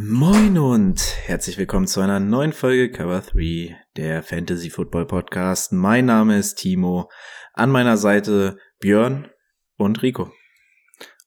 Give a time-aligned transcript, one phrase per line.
[0.00, 5.72] Moin und herzlich willkommen zu einer neuen Folge Cover 3, der Fantasy Football Podcast.
[5.72, 7.10] Mein Name ist Timo,
[7.52, 9.28] an meiner Seite Björn
[9.76, 10.32] und Rico.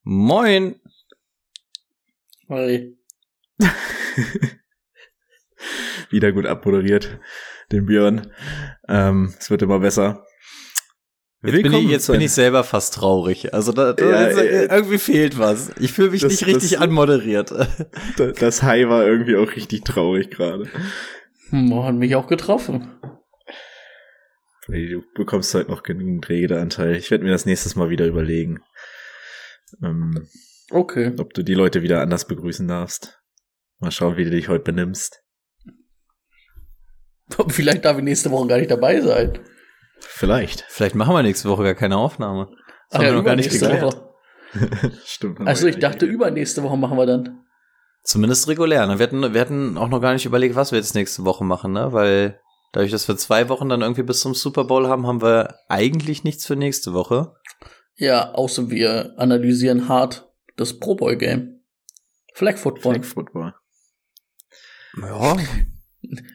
[0.04, 0.80] Moin!
[2.48, 2.98] Hi.
[6.10, 7.20] Wieder gut abmoderiert,
[7.74, 8.32] den Björn.
[8.88, 10.26] Ähm, es wird immer besser.
[11.44, 13.52] Jetzt bin, ich, jetzt bin ich selber fast traurig.
[13.54, 15.72] Also da, da Ja, ist, äh, irgendwie fehlt was.
[15.80, 17.52] Ich fühle mich das- nicht richtig das- anmoderiert.
[17.52, 20.68] Da- Das High war irgendwie auch richtig traurig gerade.
[21.50, 23.00] Hm, hat mich auch getroffen.
[24.68, 26.96] Du bekommst heute noch genügend Redeanteil.
[26.96, 28.60] Ich werde mir das nächstes Mal wieder überlegen,
[29.84, 30.28] ähm,
[30.70, 31.12] Okay.
[31.18, 33.20] ob du die Leute wieder anders begrüßen darfst.
[33.80, 35.24] Mal schauen, wie du dich heute benimmst.
[37.50, 39.40] Vielleicht darf ich nächste Woche gar nicht dabei sein.
[40.02, 40.66] Vielleicht.
[40.70, 42.48] Vielleicht machen wir nächste Woche gar keine Aufnahme.
[42.50, 42.58] Das
[42.92, 44.02] Ach haben ja, wir noch gar nicht geklärt.
[45.06, 45.48] Stimmt.
[45.48, 47.46] Also ich dachte, übernächste Woche machen wir dann.
[48.04, 48.88] Zumindest regulär.
[48.88, 49.00] Ne?
[49.00, 51.72] Wir, hatten, wir hatten auch noch gar nicht überlegt, was wir jetzt nächste Woche machen,
[51.72, 51.94] ne?
[51.94, 52.40] Weil
[52.74, 56.24] dadurch, dass wir zwei Wochen dann irgendwie bis zum Super Bowl haben, haben wir eigentlich
[56.24, 57.34] nichts für nächste Woche.
[57.96, 61.62] Ja, außer wir analysieren hart das Pro Bowl Game.
[62.34, 62.96] Flag Football.
[62.96, 63.54] Flag Football.
[64.98, 65.38] Ja.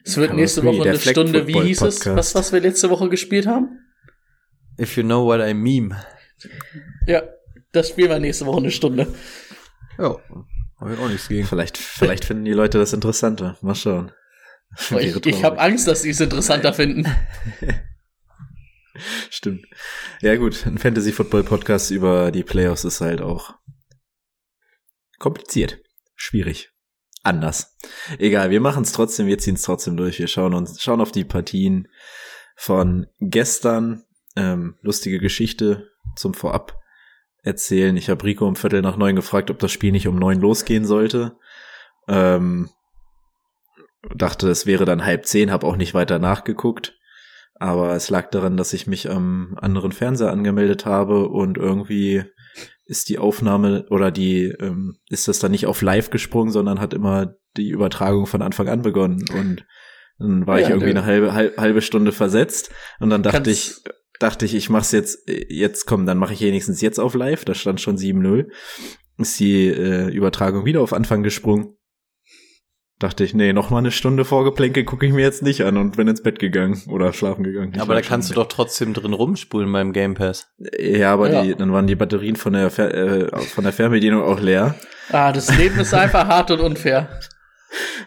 [0.03, 3.09] Es wird nächste Woche eine Flag Stunde, wie hieß es, was, was wir letzte Woche
[3.09, 3.79] gespielt haben?
[4.79, 5.95] If you know what I mean.
[7.05, 7.23] Ja,
[7.71, 9.07] das spielen wir nächste Woche eine Stunde.
[9.97, 10.17] Ja.
[10.79, 11.47] Habe ich auch nichts gegen.
[11.47, 13.57] Vielleicht, vielleicht finden die Leute das interessanter.
[13.61, 14.11] Mal schauen.
[14.99, 15.59] Ich ich habe.
[15.59, 17.05] Angst, dass sie es interessanter finden.
[19.29, 19.65] Stimmt.
[20.21, 23.55] Ja gut, ein Fantasy Football Podcast über die Playoffs ist halt auch
[25.19, 25.79] kompliziert,
[26.15, 26.71] schwierig,
[27.27, 27.77] anders.
[28.17, 30.17] Egal, wir machen es trotzdem, wir ziehen es trotzdem durch.
[30.19, 31.87] Wir schauen uns, schauen auf die Partien
[32.55, 34.03] von gestern.
[34.35, 36.79] Ähm, lustige Geschichte zum Vorab
[37.43, 37.97] erzählen.
[37.97, 40.85] Ich habe Rico um Viertel nach neun gefragt, ob das Spiel nicht um neun losgehen
[40.85, 41.37] sollte.
[42.07, 42.69] Ähm,
[44.15, 46.97] dachte, es wäre dann halb zehn, habe auch nicht weiter nachgeguckt.
[47.55, 52.23] Aber es lag daran, dass ich mich am anderen Fernseher angemeldet habe und irgendwie
[52.87, 56.93] ist die Aufnahme oder die ähm, ist das dann nicht auf live gesprungen, sondern hat
[56.93, 59.65] immer die Übertragung von Anfang an begonnen und
[60.19, 63.93] dann war Ja, ich irgendwie eine halbe halbe, Stunde versetzt und dann dachte Kannst- ich
[64.19, 67.53] dachte ich, ich mach's jetzt jetzt komm, dann mache ich wenigstens jetzt auf live, da
[67.53, 68.47] stand schon 7-0.
[69.19, 71.76] Ist die äh, Übertragung wieder auf Anfang gesprungen.
[72.99, 75.97] Dachte ich, nee, noch mal eine Stunde Vorgeplänkel gucke ich mir jetzt nicht an und
[75.97, 77.73] bin ins Bett gegangen oder schlafen gegangen.
[77.75, 80.49] Ich Aber da kannst du doch trotzdem drin rumspulen beim Game Pass.
[80.79, 81.43] ja, aber Ja.
[81.43, 84.73] Die, dann waren die Batterien von der, Fer äh, von der Fernbedienung auch leer.
[85.11, 87.07] Ah, das Leben ist einfach hart und unfair.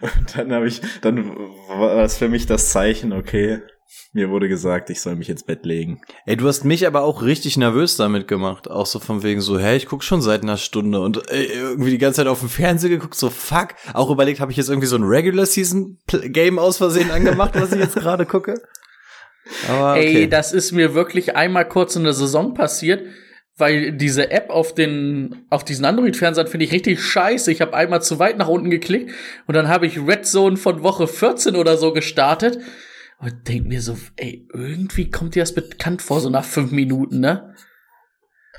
[0.01, 1.37] Und dann habe ich, dann
[1.69, 3.59] war es für mich das Zeichen, okay,
[4.13, 6.01] mir wurde gesagt, ich soll mich ins Bett legen.
[6.25, 8.69] Ey, du hast mich aber auch richtig nervös damit gemacht.
[8.69, 11.91] Auch so von wegen so, hä, ich guck schon seit einer Stunde und ey, irgendwie
[11.91, 13.69] die ganze Zeit auf dem Fernseher geguckt, so fuck.
[13.93, 17.71] Auch überlegt, habe ich jetzt irgendwie so ein Regular Season Game aus Versehen angemacht, was
[17.71, 18.61] ich jetzt gerade gucke.
[19.69, 20.23] Aber okay.
[20.23, 23.05] Ey, das ist mir wirklich einmal kurz in der Saison passiert,
[23.57, 27.51] weil diese App auf den auf diesen Android-Fernsehern finde ich richtig scheiße.
[27.51, 29.11] Ich habe einmal zu weit nach unten geklickt
[29.47, 32.59] und dann habe ich Red Zone von Woche 14 oder so gestartet
[33.21, 37.19] und denk mir so, ey, irgendwie kommt dir das bekannt vor, so nach fünf Minuten,
[37.19, 37.55] ne?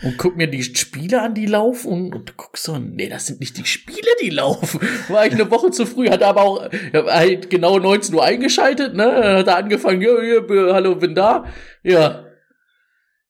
[0.03, 3.27] Und guck mir die Spiele an, die laufen und, und du guckst so, nee, das
[3.27, 4.81] sind nicht die Spiele, die laufen.
[5.09, 9.05] War ich eine Woche zu früh, hatte aber auch halt genau 19 Uhr eingeschaltet, ne?
[9.05, 10.43] Dann hat er angefangen, ja, ja,
[10.73, 11.45] hallo, bin da.
[11.83, 12.25] Ja.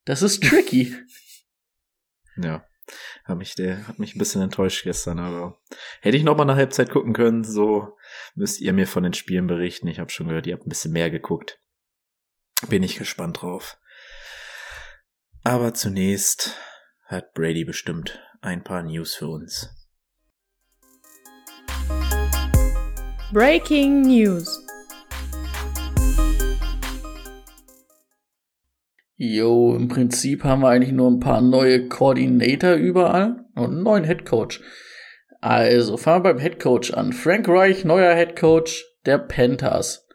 [0.04, 0.94] Das ist tricky.
[2.36, 2.64] Ja.
[3.24, 5.60] Hat mich, der hat mich ein bisschen enttäuscht gestern, aber
[6.00, 7.96] hätte ich noch mal eine Halbzeit gucken können, so
[8.34, 9.88] müsst ihr mir von den Spielen berichten.
[9.88, 11.58] Ich habe schon gehört, ihr habt ein bisschen mehr geguckt.
[12.68, 13.78] Bin ich gespannt drauf.
[15.44, 16.56] Aber zunächst
[17.06, 19.68] hat Brady bestimmt ein paar News für uns.
[23.32, 24.62] Breaking News.
[29.16, 34.04] Jo, im Prinzip haben wir eigentlich nur ein paar neue Koordinator überall und einen neuen
[34.04, 34.60] Head Coach.
[35.42, 37.12] Also fangen wir beim Head Coach an.
[37.12, 40.06] Frank Reich, neuer Head Coach der Panthers.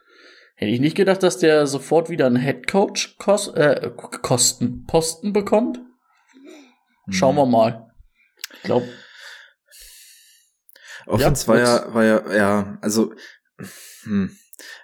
[0.56, 5.34] Hätte ich nicht gedacht, dass der sofort wieder einen Head Coach kos äh, Kosten Posten
[5.34, 5.82] bekommt.
[7.10, 7.92] Schauen wir mal.
[8.54, 8.88] Ich glaube,
[11.06, 13.14] Offense Ja, war ja, war ja, ja, also
[14.04, 14.32] hm.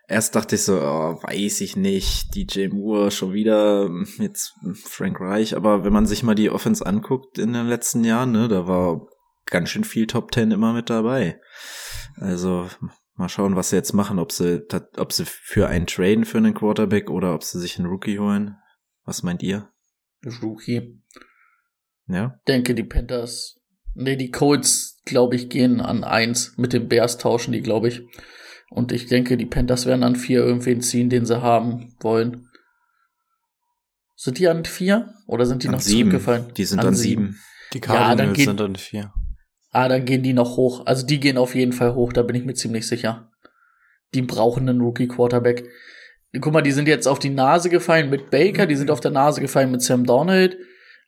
[0.09, 5.21] erst dachte ich so, oh, weiß ich nicht, DJ Moore schon wieder, hm, jetzt Frank
[5.21, 8.67] Reich, aber wenn man sich mal die Offense anguckt in den letzten Jahren, ne, da
[8.67, 9.07] war
[9.53, 11.39] ganz schön viel Top Ten immer mit dabei.
[12.17, 12.67] Also
[13.15, 14.61] mal schauen, was sie jetzt machen, ob sie,
[14.97, 18.57] ob sie für einen traden für einen Quarterback oder ob sie sich einen Rookie holen.
[19.05, 19.69] Was meint ihr?
[20.41, 21.01] Rookie.
[22.07, 22.39] Ja?
[22.47, 23.59] Denke, die Panthers.
[23.95, 26.53] Nee, die Colts, glaube ich, gehen an eins.
[26.57, 28.01] Mit den Bears tauschen die, glaube ich.
[28.71, 32.49] Und ich denke, die Panthers werden an vier irgendwen ziehen, den sie haben wollen.
[34.15, 35.13] Sind die an vier?
[35.27, 36.09] Oder sind die An noch sieben.
[36.09, 36.53] zurückgefallen?
[36.55, 37.39] Die sind an sieben.
[37.73, 39.13] Die Ja, dann Cardinals geht- sind dann vier.
[39.73, 40.85] Ah, dann gehen die noch hoch.
[40.85, 43.31] Also die gehen auf jeden Fall hoch, da bin ich mir ziemlich sicher.
[44.13, 45.65] Die brauchen einen Rookie-Quarterback.
[46.39, 49.11] Guck mal, die sind jetzt auf die Nase gefallen mit Baker, die sind auf der
[49.11, 50.57] Nase gefallen mit Sam Donald.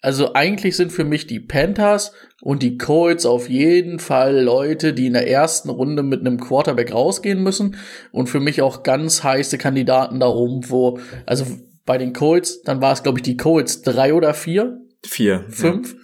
[0.02, 5.08] Also eigentlich sind für mich die Panthers und die Colts auf jeden Fall Leute, die
[5.08, 7.78] in der ersten Runde mit einem Quarterback rausgehen müssen
[8.12, 11.46] und für mich auch ganz heiße Kandidaten da oben, wo, also
[11.86, 15.46] bei den Colts, dann war es glaube ich die Colts drei oder vier, Vier.
[15.50, 15.96] fünf,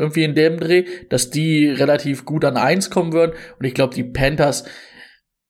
[0.00, 3.32] irgendwie in dem Dreh, dass die relativ gut an eins kommen würden.
[3.58, 4.64] Und ich glaube, die Panthers,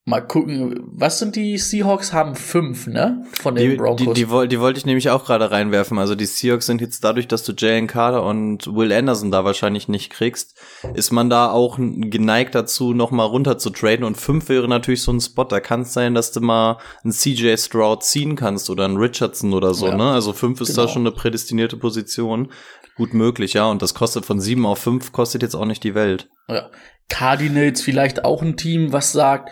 [0.06, 2.12] mal gucken, was sind die Seahawks?
[2.12, 3.22] Haben fünf, ne?
[3.32, 4.14] Von den Die, die, Broncos.
[4.14, 5.98] die, woll- die wollte ich nämlich auch gerade reinwerfen.
[5.98, 9.86] Also die Seahawks sind jetzt dadurch, dass du Jalen Carter und Will Anderson da wahrscheinlich
[9.88, 10.58] nicht kriegst,
[10.94, 14.04] ist man da auch geneigt dazu, noch mal runter zu traden.
[14.04, 15.44] Und fünf wäre natürlich so ein Spot.
[15.44, 19.52] Da kann es sein, dass du mal einen CJ Stroud ziehen kannst oder einen Richardson
[19.52, 19.86] oder so.
[19.88, 19.96] Ja.
[19.96, 20.10] Ne?
[20.10, 20.92] Also fünf ist da Genau.
[20.92, 22.50] schon eine prädestinierte Position.
[22.96, 23.66] Gut möglich, ja.
[23.66, 26.28] Und das kostet von sieben auf fünf kostet jetzt auch nicht die Welt.
[26.48, 26.70] ja.
[27.08, 29.50] Cardinals vielleicht auch ein Team, was sagt,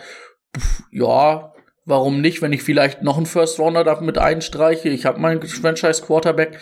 [0.57, 1.53] pff, ja,
[1.85, 4.89] warum nicht, wenn ich vielleicht noch einen First Rounder damit einstreiche?
[4.89, 6.57] Ich habe meinen Franchise Quarterback.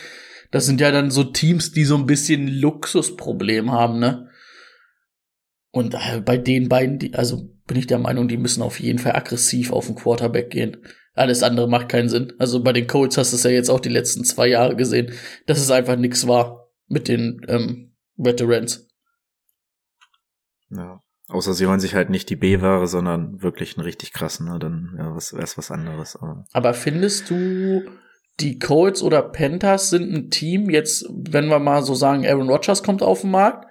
[0.51, 4.29] Das sind ja dann so Teams, die so ein bisschen Luxusproblem haben, ne?
[5.71, 8.97] Und äh, bei den beiden, die, also bin ich der Meinung, die müssen auf jeden
[8.97, 10.77] Fall aggressiv auf den Quarterback gehen.
[11.13, 12.33] Alles andere macht keinen Sinn.
[12.39, 15.11] Also bei den Colts hast du es ja jetzt auch die letzten zwei Jahre gesehen,
[15.45, 18.87] dass es einfach nichts war mit den ähm, Veterans.
[20.69, 21.01] Ja.
[21.29, 24.59] Außer sie holen sich halt nicht die B-Ware, sondern wirklich einen richtig krassen, ne?
[24.59, 26.15] Dann ja, was wär's was anderes.
[26.15, 27.83] Aber Aber findest du,
[28.39, 32.81] die Colts oder Panthers sind ein Team, jetzt, wenn wir mal so sagen, Aaron Rodgers
[32.81, 33.67] kommt auf den Markt,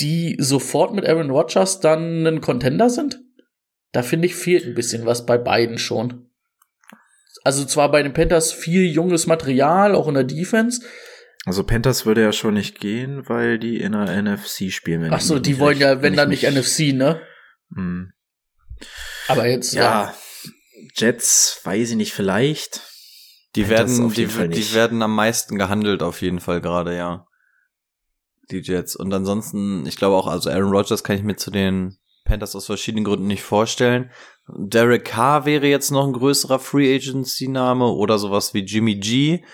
[0.00, 3.20] die sofort mit Aaron Rodgers dann ein Contender sind?
[3.92, 6.30] Da finde ich, fehlt ein bisschen was bei beiden schon.
[7.44, 10.84] Also zwar bei den Panthers viel junges Material, auch in der Defense.
[11.46, 15.02] Also Panthers würde ja schon nicht gehen, weil die in der NFC spielen.
[15.02, 17.20] wenn Ach so, die wollen recht- ja, wenn dann nicht NFC, ne?
[17.74, 18.12] Hm.
[19.28, 19.82] Aber jetzt, ja.
[19.82, 20.14] Ja,
[20.96, 22.82] Jets, weiß ich nicht, vielleicht.
[23.56, 24.26] Die Panthers werden, die,
[24.60, 27.26] die werden am meisten gehandelt auf jeden Fall gerade, ja.
[28.50, 28.96] Die Jets.
[28.96, 32.66] Und ansonsten, ich glaube auch, also Aaron Rodgers kann ich mir zu den Panthers aus
[32.66, 34.10] verschiedenen Gründen nicht vorstellen.
[34.48, 39.44] Derek Carr wäre jetzt noch ein größerer Free Agency Name oder sowas wie Jimmy G.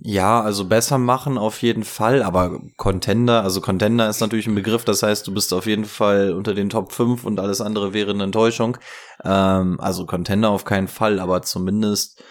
[0.00, 4.84] Ja, also besser machen auf jeden Fall, aber Contender, also Contender ist natürlich ein Begriff,
[4.84, 8.12] das heißt, du bist auf jeden Fall unter den Top 5 und alles andere wäre
[8.12, 8.78] eine Enttäuschung.
[9.24, 12.22] Ähm, also Contender auf keinen Fall, aber zumindest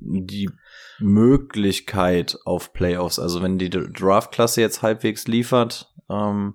[0.00, 0.50] die
[0.98, 3.18] Möglichkeit auf Playoffs.
[3.18, 6.54] Also wenn die Draftklasse jetzt halbwegs liefert, ähm,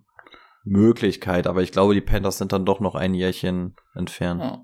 [0.64, 4.42] Möglichkeit, aber ich glaube, die Panthers sind dann doch noch ein Jährchen entfernt.
[4.42, 4.64] Ja.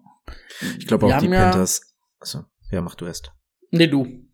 [0.77, 1.81] Ich glaube auch die haben ja- Panthers.
[2.19, 3.31] Also, ja, mach du erst.
[3.71, 4.26] Nee, du.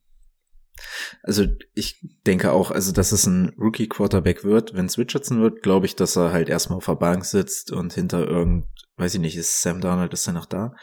[1.21, 4.73] Also ich denke auch, also dass es ein Rookie-Quarterback wird.
[4.73, 7.93] Wenn es Richardson wird, glaube ich, dass er halt erstmal auf der Bank sitzt und
[7.93, 10.75] hinter irgend, weiß ich nicht, ist Sam Darnold, ist er noch da?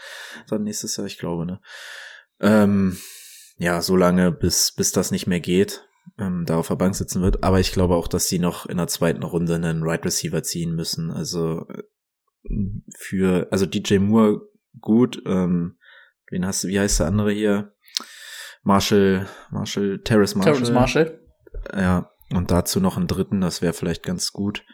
[0.48, 1.60] Dann nächstes Jahr, ich glaube, ne?
[2.40, 2.96] Ähm,
[3.58, 5.86] ja, so lange, bis, bis das nicht mehr geht,
[6.18, 7.44] ähm, da auf der Bank sitzen wird.
[7.44, 10.74] Aber ich glaube auch, dass sie noch in der zweiten Runde einen Right Receiver ziehen
[10.74, 11.10] müssen.
[11.10, 11.82] Also äh,
[12.96, 14.40] für, also DJ Moore
[14.80, 15.76] gut, ähm,
[16.30, 17.74] wen hast du, wie heißt der andere hier?
[18.62, 20.52] Marshall, Marshall, Terrace Marshall.
[20.54, 21.20] Terrence Marshall.
[21.74, 24.64] Ja, und dazu noch einen dritten, das wäre vielleicht ganz gut.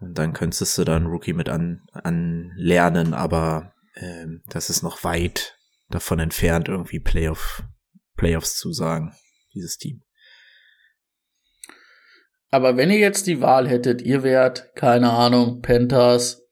[0.00, 5.02] Und dann könntest du da einen Rookie mit an, anlernen, aber ähm, das ist noch
[5.04, 5.56] weit
[5.88, 7.64] davon entfernt, irgendwie Playoff,
[8.16, 9.14] Playoffs zu sagen,
[9.54, 10.02] dieses Team.
[12.50, 16.42] Aber wenn ihr jetzt die Wahl hättet, ihr wärt, keine Ahnung, Panthers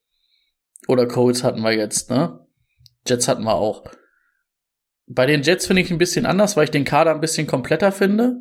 [0.89, 2.47] oder Colts hatten wir jetzt, ne?
[3.07, 3.85] Jets hatten wir auch.
[5.07, 7.93] Bei den Jets finde ich ein bisschen anders, weil ich den Kader ein bisschen kompletter
[7.93, 8.37] finde.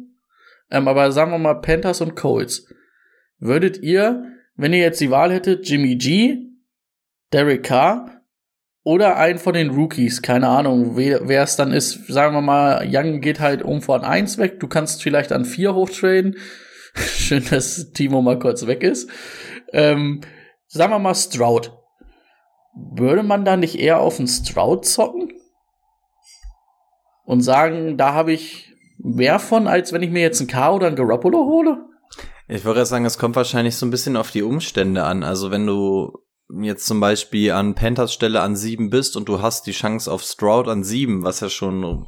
[0.72, 2.68] Ähm, aber sagen wir mal Panthers und Colts.
[3.38, 4.24] Würdet ihr,
[4.56, 6.40] wenn ihr jetzt die Wahl hättet, Jimmy G,
[7.32, 8.22] Derek Carr
[8.84, 13.20] oder einen von den Rookies, keine Ahnung, wer es dann ist, sagen wir mal, Young
[13.20, 16.38] geht halt um von 1 weg, du kannst vielleicht an 4 hochtraden.
[16.96, 19.10] Schön, dass Timo mal kurz weg ist.
[19.74, 20.22] Ähm,
[20.68, 21.74] sagen wir mal Stroud.
[22.74, 25.35] würde man da nicht eher auf den Stroud zocken?
[27.26, 30.88] Und sagen, da habe ich mehr von, als wenn ich mir jetzt ein K oder
[30.88, 31.78] ein Garoppolo hole?
[32.48, 35.24] Ich würde sagen, es kommt wahrscheinlich so ein bisschen auf die Umstände an.
[35.24, 36.20] Also wenn du
[36.62, 40.22] jetzt zum Beispiel an Panthers Stelle an sieben bist und du hast die Chance auf
[40.22, 42.06] Stroud an sieben, was ja schon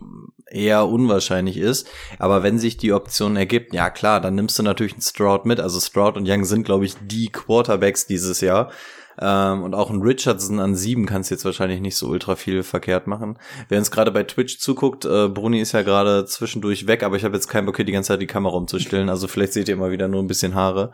[0.50, 1.88] eher unwahrscheinlich ist.
[2.20, 5.60] Aber wenn sich die Option ergibt, ja klar, dann nimmst du natürlich einen Stroud mit.
[5.60, 8.72] Also Stroud und Young sind, glaube ich, die Quarterbacks dieses Jahr.
[9.20, 13.08] Ähm, und auch ein Richardson an sieben kannst jetzt wahrscheinlich nicht so ultra viel verkehrt
[13.08, 13.40] machen.
[13.68, 17.24] Wer uns gerade bei Twitch zuguckt, äh, Bruni ist ja gerade zwischendurch weg, aber ich
[17.24, 19.10] habe jetzt keinen Bock, hier die ganze Zeit die Kamera umzustellen.
[19.10, 20.92] Also vielleicht seht ihr immer wieder nur ein bisschen Haare.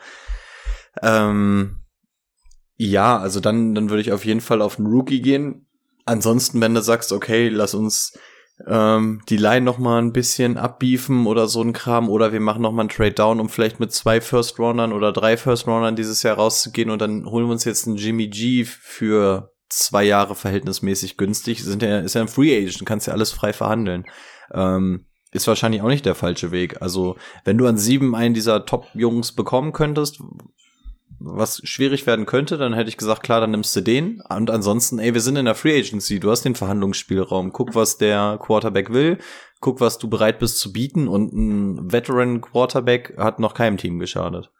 [1.02, 1.82] Ähm,
[2.78, 5.68] ja, also dann, dann würde ich auf jeden Fall auf einen Rookie gehen.
[6.06, 8.18] Ansonsten, wenn du sagst, okay, lass uns
[8.68, 12.62] ähm, die Line noch mal ein bisschen abbiefen oder so ein Kram oder wir machen
[12.62, 15.96] noch mal einen Trade Down, um vielleicht mit zwei First Roundern oder drei First Roundern
[15.96, 20.36] dieses Jahr rauszugehen und dann holen wir uns jetzt einen Jimmy G für zwei Jahre
[20.36, 21.64] verhältnismäßig günstig.
[21.64, 24.06] Sind ja, ist ja ein Free Agent, kannst ja alles frei verhandeln.
[24.54, 26.82] Ähm, ist wahrscheinlich auch nicht der falsche Weg.
[26.82, 30.22] Also, wenn du an sieben einen dieser Top-Jungs bekommen könntest,
[31.26, 34.22] was schwierig werden könnte, dann hätte ich gesagt, klar, dann nimmst du den.
[34.30, 37.54] Und ansonsten, ey, wir sind in der Free Agency, du hast den Verhandlungsspielraum.
[37.54, 39.18] Guck, was der Quarterback will,
[39.62, 41.08] guck, was du bereit bist zu bieten.
[41.08, 44.52] Und ein Veteran Quarterback hat noch keinem Team geschadet.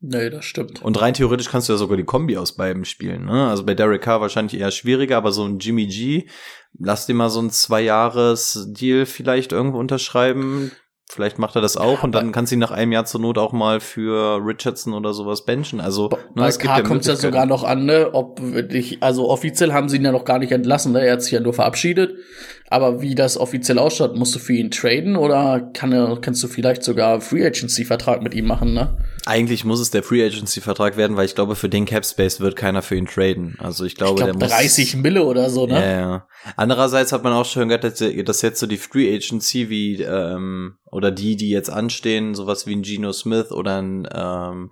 [0.00, 0.82] Nee, das stimmt.
[0.82, 3.24] Und rein theoretisch kannst du ja sogar die Kombi aus beiden spielen.
[3.24, 3.48] Ne?
[3.48, 6.28] Also bei Derek Carr wahrscheinlich eher schwieriger, aber so ein Jimmy G,
[6.78, 10.70] lass dir mal so ein Zwei-Jahres-Deal vielleicht irgendwo unterschreiben.
[11.10, 13.22] Vielleicht macht er das auch ja, und dann kannst du ihn nach einem Jahr zur
[13.22, 15.80] Not auch mal für Richardson oder sowas benchen.
[15.80, 19.88] Also ne, bei K kommt ja sogar noch an, ne, ob wirklich, also offiziell haben
[19.88, 21.06] sie ihn ja noch gar nicht entlassen, ne?
[21.06, 22.16] Er hat sich ja nur verabschiedet.
[22.70, 26.48] Aber wie das offiziell ausschaut, musst du für ihn traden oder kann er, kannst du
[26.48, 28.98] vielleicht sogar Free Agency Vertrag mit ihm machen, ne?
[29.26, 32.40] Eigentlich muss es der Free Agency Vertrag werden, weil ich glaube, für den Cap Space
[32.40, 33.56] wird keiner für ihn traden.
[33.58, 35.74] Also ich glaube, ich glaub, der 30 muss 30 Mille oder so, ne?
[35.74, 36.26] Ja, ja.
[36.56, 41.10] Andererseits hat man auch schon gehört, dass jetzt so die Free Agency wie ähm, oder
[41.10, 44.70] die, die jetzt anstehen, sowas wie ein Geno Smith oder ein ähm,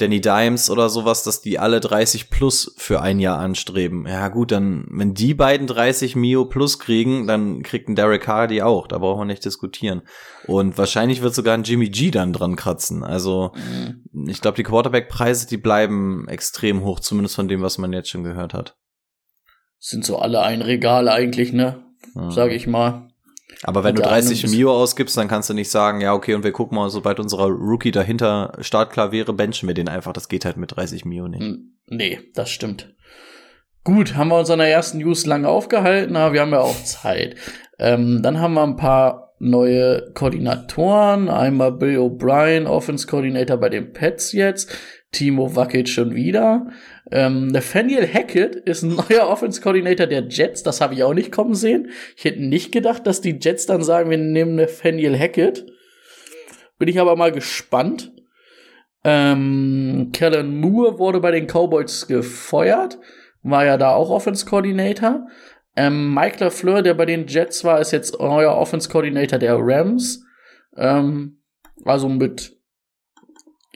[0.00, 4.06] Danny Dimes oder sowas, dass die alle 30 plus für ein Jahr anstreben.
[4.06, 8.62] Ja gut, dann, wenn die beiden 30 Mio plus kriegen, dann kriegt ein Derek Hardy
[8.62, 8.86] auch.
[8.86, 10.02] Da brauchen wir nicht diskutieren.
[10.46, 13.04] Und wahrscheinlich wird sogar ein Jimmy G dann dran kratzen.
[13.04, 14.28] Also, mhm.
[14.28, 18.24] ich glaube, die Quarterback-Preise, die bleiben extrem hoch, zumindest von dem, was man jetzt schon
[18.24, 18.76] gehört hat.
[19.78, 21.82] Sind so alle ein Regal eigentlich, ne?
[22.14, 22.30] Mhm.
[22.30, 23.09] Sag ich mal.
[23.62, 26.52] Aber wenn du 30 Mio ausgibst, dann kannst du nicht sagen, ja, okay, und wir
[26.52, 30.12] gucken mal, sobald unser Rookie dahinter startklar wäre, benchen wir den einfach.
[30.12, 31.42] Das geht halt mit 30 Mio nicht.
[31.42, 32.94] Hm, nee, das stimmt.
[33.84, 36.82] Gut, haben wir uns an der ersten News lange aufgehalten, aber wir haben ja auch
[36.84, 37.36] Zeit.
[37.78, 41.28] Ähm, dann haben wir ein paar neue Koordinatoren.
[41.28, 44.76] Einmal Bill O'Brien, Offense Coordinator bei den Pets jetzt.
[45.12, 46.70] Timo wackelt schon wieder.
[47.10, 50.62] Ähm, Nathaniel Hackett ist ein neuer Offense Coordinator der Jets.
[50.62, 51.90] Das habe ich auch nicht kommen sehen.
[52.16, 55.66] Ich hätte nicht gedacht, dass die Jets dann sagen, wir nehmen Nathaniel Hackett.
[56.78, 58.12] Bin ich aber mal gespannt.
[59.02, 62.98] Ähm, Kellen Moore wurde bei den Cowboys gefeuert.
[63.42, 65.26] War ja da auch Offense Coordinator.
[65.76, 70.24] Ähm, Mike LaFleur, der bei den Jets war, ist jetzt neuer Offense Coordinator der Rams.
[70.76, 71.40] Ähm,
[71.84, 72.56] also mit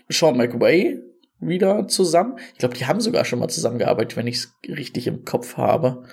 [0.08, 1.00] Sean McWay
[1.46, 2.38] wieder zusammen.
[2.52, 6.04] Ich glaube, die haben sogar schon mal zusammengearbeitet, wenn ich es richtig im Kopf habe.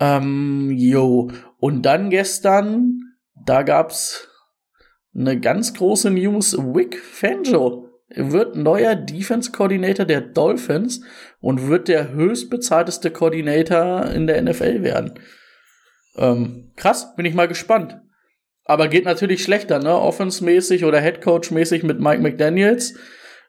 [0.00, 1.30] Ähm, jo.
[1.58, 3.00] Und dann gestern,
[3.34, 4.28] da gab's
[5.14, 6.56] eine ganz große News.
[6.56, 11.02] Wick Fangio wird neuer Defense Coordinator der Dolphins
[11.40, 15.18] und wird der höchstbezahlteste Coordinator in der NFL werden.
[16.16, 18.00] Ähm, krass, bin ich mal gespannt.
[18.64, 19.98] Aber geht natürlich schlechter, ne?
[19.98, 22.94] Offense-mäßig oder Headcoach-mäßig mit Mike McDaniels.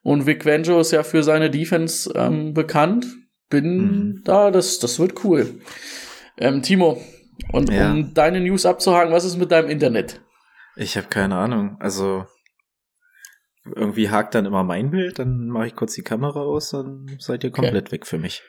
[0.01, 3.05] Und Vic Venjo ist ja für seine Defense ähm, bekannt.
[3.49, 4.21] Bin mhm.
[4.23, 5.59] da, das, das wird cool.
[6.37, 7.01] Ähm, Timo,
[7.51, 7.91] und ja.
[7.91, 10.21] um deine News abzuhaken, was ist mit deinem Internet?
[10.75, 11.77] Ich habe keine Ahnung.
[11.79, 12.25] Also
[13.75, 17.43] irgendwie hakt dann immer mein Bild, dann mache ich kurz die Kamera aus, dann seid
[17.43, 17.91] ihr komplett okay.
[17.91, 18.41] weg für mich.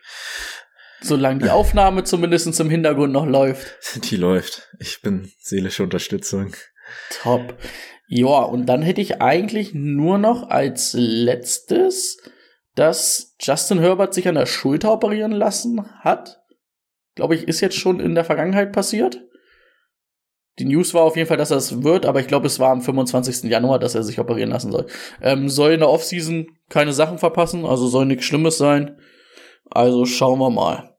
[1.03, 3.79] Solange die Aufnahme zumindest im Hintergrund noch läuft.
[4.11, 4.69] Die läuft.
[4.79, 6.53] Ich bin seelische Unterstützung.
[7.23, 7.55] Top.
[8.09, 12.19] Ja, und dann hätte ich eigentlich nur noch als letztes,
[12.75, 16.43] dass Justin Herbert sich an der Schulter operieren lassen hat.
[17.15, 19.23] Glaube ich, ist jetzt schon in der Vergangenheit passiert.
[20.59, 22.83] Die News war auf jeden Fall, dass es wird, aber ich glaube, es war am
[22.83, 23.51] 25.
[23.51, 24.87] Januar, dass er sich operieren lassen soll.
[25.23, 28.99] Ähm, soll in der Offseason keine Sachen verpassen, also soll nichts Schlimmes sein.
[29.71, 30.97] Also schauen wir mal.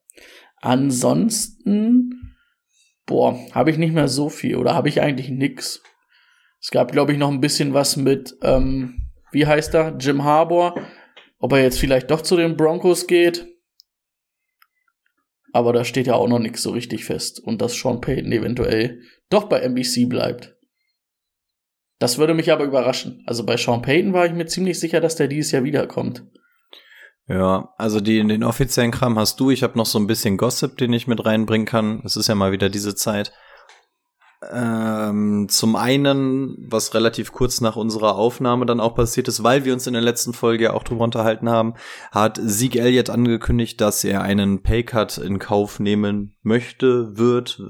[0.62, 2.21] Ansonsten,
[3.12, 5.84] boah, habe ich nicht mehr so viel oder habe ich eigentlich nix.
[6.62, 10.76] Es gab, glaube ich, noch ein bisschen was mit, ähm, wie heißt er, Jim Harbour,
[11.38, 13.48] ob er jetzt vielleicht doch zu den Broncos geht.
[15.52, 17.42] Aber da steht ja auch noch nichts so richtig fest.
[17.42, 20.56] Und dass Sean Payton eventuell doch bei NBC bleibt.
[22.00, 23.24] Das würde mich aber überraschen.
[23.28, 26.24] Also bei Sean Payton war ich mir ziemlich sicher, dass der dieses Jahr wiederkommt.
[27.28, 29.52] Ja, also die, den offiziellen Kram hast du.
[29.52, 32.02] Ich habe noch so ein bisschen Gossip, den ich mit reinbringen kann.
[32.04, 33.32] Es ist ja mal wieder diese Zeit.
[34.52, 39.74] Ähm, zum einen, was relativ kurz nach unserer Aufnahme dann auch passiert ist, weil wir
[39.74, 41.76] uns in der letzten Folge ja auch drüber unterhalten haben,
[42.12, 47.62] hat Sieg Elliott angekündigt, dass er einen Paycut in Kauf nehmen möchte, wird,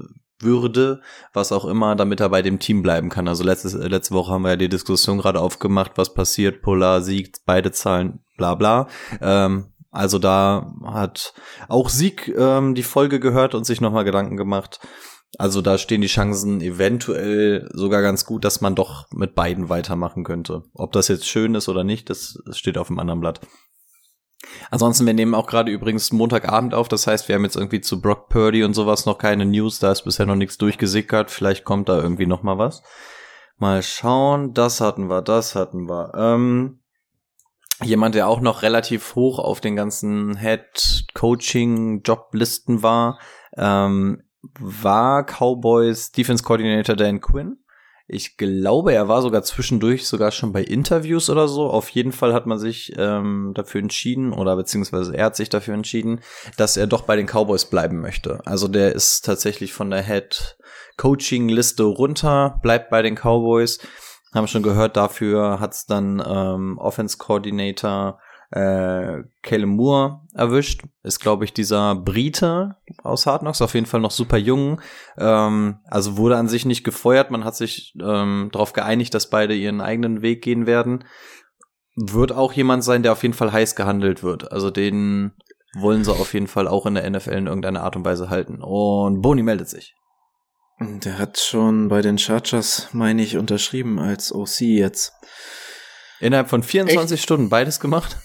[0.42, 1.00] würde,
[1.32, 3.28] was auch immer, damit er bei dem Team bleiben kann.
[3.28, 7.40] Also letztes, letzte Woche haben wir ja die Diskussion gerade aufgemacht, was passiert, Polar siegt,
[7.46, 8.88] beide Zahlen, bla bla.
[9.20, 11.34] Ähm, also da hat
[11.68, 14.80] auch Sieg ähm, die Folge gehört und sich nochmal Gedanken gemacht.
[15.38, 20.24] Also da stehen die Chancen eventuell sogar ganz gut, dass man doch mit beiden weitermachen
[20.24, 20.64] könnte.
[20.74, 23.40] Ob das jetzt schön ist oder nicht, das, das steht auf dem anderen Blatt.
[24.70, 28.00] Ansonsten, wir nehmen auch gerade übrigens Montagabend auf, das heißt, wir haben jetzt irgendwie zu
[28.00, 31.88] Brock Purdy und sowas noch keine News, da ist bisher noch nichts durchgesickert, vielleicht kommt
[31.88, 32.82] da irgendwie noch mal was.
[33.56, 36.12] Mal schauen, das hatten wir, das hatten wir.
[36.16, 36.80] Ähm,
[37.82, 43.18] jemand, der auch noch relativ hoch auf den ganzen Head-Coaching-Joblisten war,
[43.56, 44.22] ähm,
[44.58, 47.58] war Cowboys Defense Coordinator Dan Quinn.
[48.12, 51.70] Ich glaube, er war sogar zwischendurch sogar schon bei Interviews oder so.
[51.70, 55.72] Auf jeden Fall hat man sich ähm, dafür entschieden, oder beziehungsweise er hat sich dafür
[55.72, 56.20] entschieden,
[56.58, 58.40] dass er doch bei den Cowboys bleiben möchte.
[58.44, 60.58] Also der ist tatsächlich von der Head
[60.98, 63.78] Coaching Liste runter, bleibt bei den Cowboys.
[64.34, 68.18] Haben schon gehört, dafür hat's dann ähm, Offense Coordinator
[68.52, 70.82] äh, Caleb Moore erwischt.
[71.02, 74.80] Ist, glaube ich, dieser Brite aus Hard Knocks, auf jeden Fall noch super jung.
[75.18, 77.30] Ähm, also wurde an sich nicht gefeuert.
[77.30, 81.04] Man hat sich ähm, darauf geeinigt, dass beide ihren eigenen Weg gehen werden.
[81.96, 84.52] Wird auch jemand sein, der auf jeden Fall heiß gehandelt wird.
[84.52, 85.32] Also den
[85.74, 88.62] wollen sie auf jeden Fall auch in der NFL in irgendeiner Art und Weise halten.
[88.62, 89.94] Und Boni meldet sich.
[90.78, 95.12] Der hat schon bei den Chargers, meine ich, unterschrieben als OC jetzt.
[96.20, 97.22] Innerhalb von 24 Echt?
[97.22, 98.18] Stunden beides gemacht?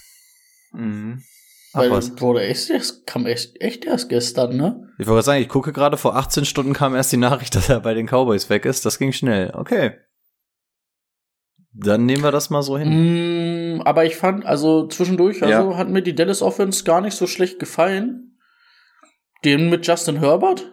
[0.72, 1.22] Mhm.
[1.72, 2.20] Ach, Weil was?
[2.20, 4.88] wurde echt, das kam echt, echt erst gestern, ne?
[4.98, 7.80] Ich wollte sagen, ich gucke gerade, vor 18 Stunden kam erst die Nachricht, dass er
[7.80, 8.86] bei den Cowboys weg ist.
[8.86, 9.52] Das ging schnell.
[9.54, 9.92] Okay.
[11.72, 13.76] Dann nehmen wir das mal so hin.
[13.76, 15.76] Mm, aber ich fand, also zwischendurch, also ja.
[15.76, 18.38] hat mir die Dallas Offense gar nicht so schlecht gefallen.
[19.44, 20.72] Den mit Justin Herbert?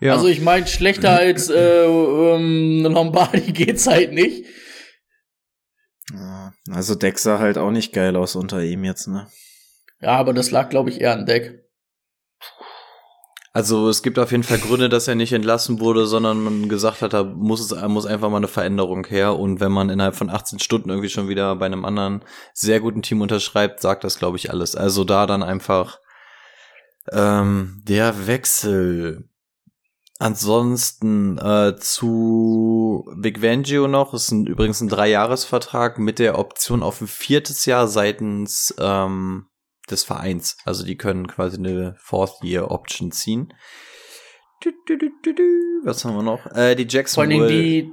[0.00, 0.14] Ja.
[0.14, 4.46] Also ich meine, schlechter als äh, ähm, Lombardi geht's halt nicht.
[6.70, 9.26] Also Deck sah halt auch nicht geil aus unter ihm jetzt, ne?
[10.00, 11.64] Ja, aber das lag, glaube ich, eher an Deck.
[13.52, 17.02] Also es gibt auf jeden Fall Gründe, dass er nicht entlassen wurde, sondern man gesagt
[17.02, 19.38] hat, da muss es muss einfach mal eine Veränderung her.
[19.38, 23.02] Und wenn man innerhalb von 18 Stunden irgendwie schon wieder bei einem anderen sehr guten
[23.02, 24.74] Team unterschreibt, sagt das, glaube ich, alles.
[24.74, 26.00] Also da dann einfach
[27.12, 29.28] ähm, der Wechsel
[30.24, 37.02] Ansonsten äh, zu Big Vangio noch, ist ein, übrigens ein Dreijahresvertrag mit der Option auf
[37.02, 39.48] ein viertes Jahr seitens ähm,
[39.90, 40.56] des Vereins.
[40.64, 43.52] Also die können quasi eine Fourth-Year-Option ziehen.
[44.62, 45.32] Du, du, du,
[45.84, 46.46] Was haben wir noch?
[46.56, 47.28] Äh, die Jackson.
[47.28, 47.92] Vor allem die,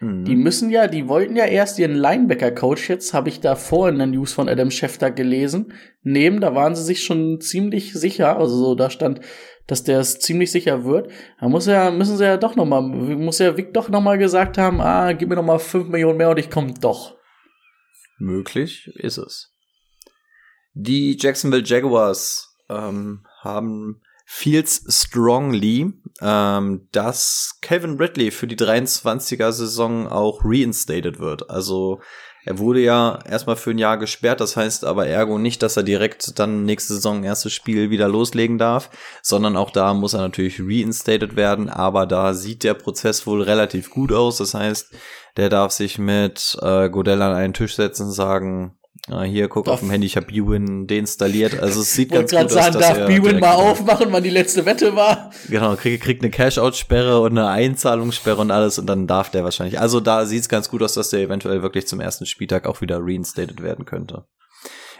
[0.00, 0.42] die mhm.
[0.42, 4.32] müssen ja, die wollten ja erst ihren Linebacker-Coach, jetzt habe ich da vorhin eine News
[4.32, 8.90] von Adam Schefter gelesen, nehmen, da waren sie sich schon ziemlich sicher, also so, da
[8.90, 9.20] stand,
[9.66, 11.10] dass der es ziemlich sicher wird.
[11.40, 14.18] Da muss ja, müssen sie ja doch noch mal, muss ja Vic doch noch mal
[14.18, 17.16] gesagt haben, ah, gib mir noch mal fünf Millionen mehr und ich komme doch.
[18.18, 19.52] Möglich ist es.
[20.74, 30.08] Die Jacksonville Jaguars ähm, haben feels strongly, ähm, dass Kevin Ridley für die 23er Saison
[30.08, 31.48] auch reinstated wird.
[31.48, 32.00] Also
[32.44, 35.82] er wurde ja erstmal für ein Jahr gesperrt, das heißt aber ergo nicht, dass er
[35.82, 38.90] direkt dann nächste Saison erstes Spiel wieder loslegen darf,
[39.22, 43.90] sondern auch da muss er natürlich reinstated werden, aber da sieht der Prozess wohl relativ
[43.90, 44.38] gut aus.
[44.38, 44.92] Das heißt,
[45.36, 48.75] der darf sich mit äh, Godell an einen Tisch setzen und sagen,
[49.08, 51.60] Ah, hier, guck darf, auf dem Handy, ich habe Bwin deinstalliert.
[51.60, 52.82] Also es sieht ganz gut sagen, aus.
[52.82, 55.30] Dass darf Bwin mal aufmachen, wann die letzte Wette war?
[55.48, 59.78] Genau, kriegt krieg eine Cash-Out-Sperre und eine Einzahlungssperre und alles und dann darf der wahrscheinlich.
[59.78, 62.98] Also da sieht's ganz gut aus, dass der eventuell wirklich zum ersten Spieltag auch wieder
[63.00, 64.24] reinstated werden könnte.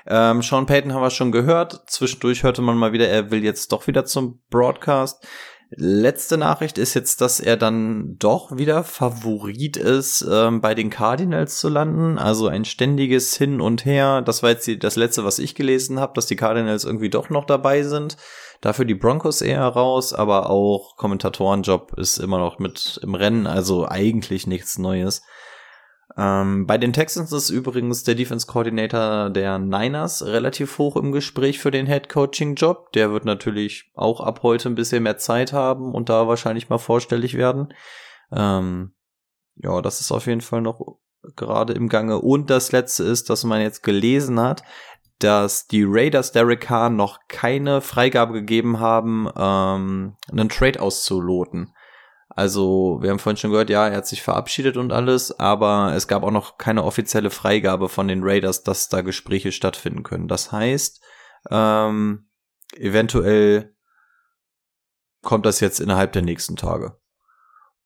[0.07, 1.83] Ähm, Sean Payton haben wir schon gehört.
[1.89, 5.27] Zwischendurch hörte man mal wieder, er will jetzt doch wieder zum Broadcast.
[5.71, 11.59] Letzte Nachricht ist jetzt, dass er dann doch wieder Favorit ist, ähm, bei den Cardinals
[11.59, 12.19] zu landen.
[12.19, 14.23] Also ein ständiges Hin und Her.
[14.23, 17.31] Das war jetzt die, das letzte, was ich gelesen habe, dass die Cardinals irgendwie doch
[17.31, 18.17] noch dabei sind.
[18.61, 23.89] Dafür die Broncos eher raus, aber auch Kommentatorenjob ist immer noch mit im Rennen, also
[23.89, 25.23] eigentlich nichts Neues.
[26.19, 31.59] Ähm, bei den Texans ist übrigens der Defense Coordinator der Niners relativ hoch im Gespräch
[31.59, 32.93] für den Head Coaching Job.
[32.93, 36.79] Der wird natürlich auch ab heute ein bisschen mehr Zeit haben und da wahrscheinlich mal
[36.79, 37.75] vorstellig werden.
[38.33, 38.95] Ähm,
[39.57, 40.81] ja, das ist auf jeden Fall noch
[41.35, 42.21] gerade im Gange.
[42.21, 44.63] Und das letzte ist, dass man jetzt gelesen hat,
[45.19, 51.73] dass die Raiders Derek Carr noch keine Freigabe gegeben haben, ähm, einen Trade auszuloten.
[52.37, 56.07] Also, wir haben vorhin schon gehört, ja, er hat sich verabschiedet und alles, aber es
[56.07, 60.29] gab auch noch keine offizielle Freigabe von den Raiders, dass da Gespräche stattfinden können.
[60.29, 61.03] Das heißt,
[61.51, 62.29] ähm,
[62.77, 63.75] eventuell
[65.23, 66.99] kommt das jetzt innerhalb der nächsten Tage.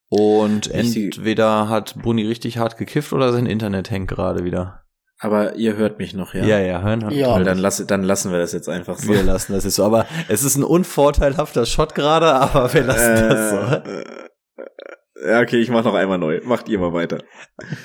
[0.09, 4.83] Und entweder hat Boni richtig hart gekifft oder sein Internet hängt gerade wieder.
[5.21, 6.45] Aber ihr hört mich noch, ja?
[6.45, 7.05] Ja, ja, hören.
[7.05, 7.15] hören.
[7.15, 7.35] Ja.
[7.35, 9.13] Toll, dann, lass, dann lassen wir das jetzt einfach so.
[9.13, 9.85] Wir lassen das jetzt so.
[9.85, 13.57] Aber es ist ein unvorteilhafter Shot gerade, aber wir lassen das so.
[13.57, 14.20] Äh, äh,
[15.23, 16.41] okay, ich mach noch einmal neu.
[16.45, 17.19] Macht ihr mal weiter.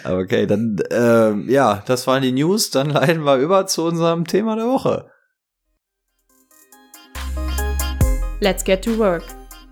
[0.04, 2.70] Okay, dann, ähm, ja, das waren die News.
[2.72, 5.12] Dann leiten wir über zu unserem Thema der Woche.
[8.40, 9.24] Let's get to work.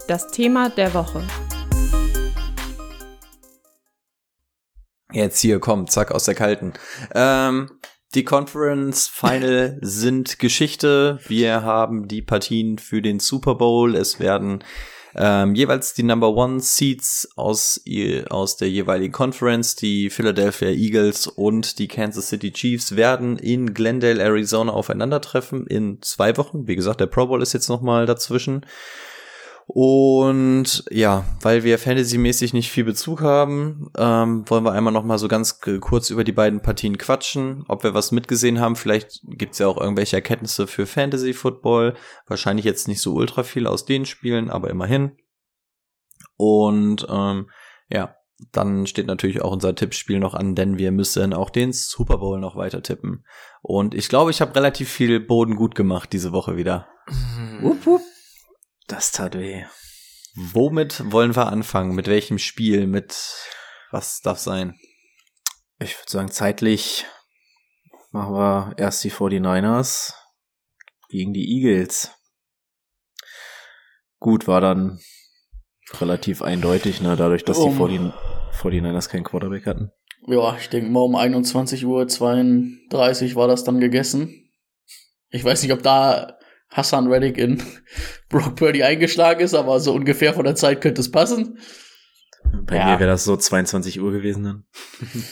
[0.07, 1.21] Das Thema der Woche.
[5.11, 6.73] Jetzt hier, komm, zack, aus der kalten.
[7.13, 7.69] Ähm,
[8.15, 11.19] die Conference Final sind Geschichte.
[11.27, 13.95] Wir haben die Partien für den Super Bowl.
[13.95, 14.63] Es werden
[15.15, 17.81] ähm, jeweils die Number One Seeds aus,
[18.29, 24.21] aus der jeweiligen Conference, die Philadelphia Eagles und die Kansas City Chiefs werden in Glendale,
[24.21, 26.67] Arizona aufeinandertreffen in zwei Wochen.
[26.67, 28.65] Wie gesagt, der Pro Bowl ist jetzt noch mal dazwischen.
[29.65, 35.17] Und ja, weil wir fantasymäßig nicht viel Bezug haben, ähm, wollen wir einmal noch mal
[35.17, 38.75] so ganz kurz über die beiden Partien quatschen, ob wir was mitgesehen haben.
[38.75, 41.95] Vielleicht gibt's ja auch irgendwelche Erkenntnisse für Fantasy Football.
[42.27, 45.17] Wahrscheinlich jetzt nicht so ultra viel aus den Spielen, aber immerhin.
[46.35, 47.49] Und ähm,
[47.89, 48.15] ja,
[48.51, 52.39] dann steht natürlich auch unser Tippspiel noch an, denn wir müssen auch den Super Bowl
[52.39, 53.25] noch weiter tippen.
[53.61, 56.87] Und ich glaube, ich habe relativ viel Boden gut gemacht diese Woche wieder.
[57.61, 58.01] Wupp, wupp.
[58.87, 59.63] Das tat weh.
[60.35, 61.95] Womit wollen wir anfangen?
[61.95, 62.87] Mit welchem Spiel?
[62.87, 63.15] Mit
[63.91, 64.77] was darf sein?
[65.79, 67.05] Ich würde sagen, zeitlich
[68.11, 70.13] machen wir erst die 49ers
[71.09, 72.11] gegen die Eagles.
[74.19, 74.99] Gut, war dann
[75.99, 77.75] relativ eindeutig, ne, dadurch, dass die Um.
[77.75, 78.13] 40
[78.53, 79.91] 49ers keinen Quarterback hatten.
[80.27, 84.49] Ja, ich denke mal um 21 Uhr 32 war das dann gegessen.
[85.29, 86.37] Ich weiß nicht, ob da
[86.73, 87.63] Hassan Reddick in
[88.29, 91.57] Brock Purdy eingeschlagen ist, aber so ungefähr von der Zeit könnte es passen.
[92.65, 92.85] Bei Ja.
[92.93, 94.63] mir wäre das so 22 Uhr gewesen dann.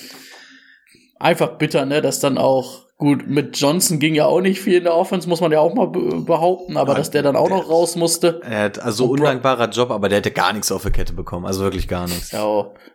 [1.19, 4.83] Einfach bitter, ne, dass dann auch gut mit Johnson ging ja auch nicht viel in
[4.83, 7.47] der Offense, muss man ja auch mal be behaupten, aber Ja, dass der dann auch
[7.47, 8.41] der- noch raus musste.
[8.43, 11.13] Er hat also Und Brock- undankbarer Job, aber der hätte gar nichts auf der Kette
[11.13, 11.45] bekommen.
[11.45, 12.31] Also wirklich gar nichts.
[12.31, 12.43] Ja,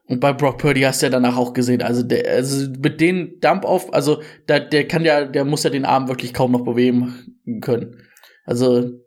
[0.06, 3.38] und bei Brock Purdy hast du ja danach auch gesehen, also der, also mit den
[3.40, 6.64] Dump auf, also da, der kann ja, der muss ja den Arm wirklich kaum noch
[6.64, 7.14] bewegen
[7.60, 8.00] können.
[8.46, 9.02] Also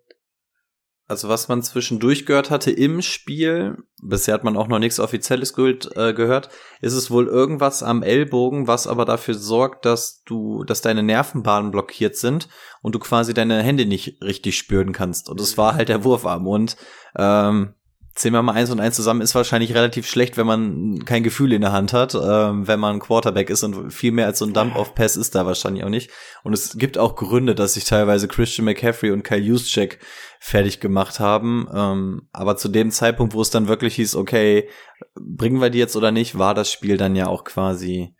[1.07, 5.53] Also was man zwischendurch gehört hatte im Spiel, bisher hat man auch noch nichts Offizielles
[5.53, 6.49] gehört, äh, gehört,
[6.81, 11.71] ist es wohl irgendwas am Ellbogen, was aber dafür sorgt, dass du, dass deine Nervenbahnen
[11.71, 12.47] blockiert sind
[12.83, 15.29] und du quasi deine Hände nicht richtig spüren kannst.
[15.29, 16.45] Und es war halt der Wurfarm.
[16.45, 16.77] Und
[17.17, 17.73] ähm,
[18.19, 21.53] zählen wir mal eins und eins zusammen, ist wahrscheinlich relativ schlecht, wenn man kein Gefühl
[21.53, 24.51] in der Hand hat, ähm, wenn man Quarterback ist und viel mehr als so ein
[24.53, 26.11] Dump-Off-Pass ist da wahrscheinlich auch nicht.
[26.43, 29.99] Und es gibt auch Gründe, dass sich teilweise Christian McCaffrey und Kyle Juszczyk
[30.41, 31.69] fertig gemacht haben.
[31.73, 34.67] Ähm, aber zu dem Zeitpunkt, wo es dann wirklich hieß, okay,
[35.15, 38.17] bringen wir die jetzt oder nicht, war das Spiel dann ja auch quasi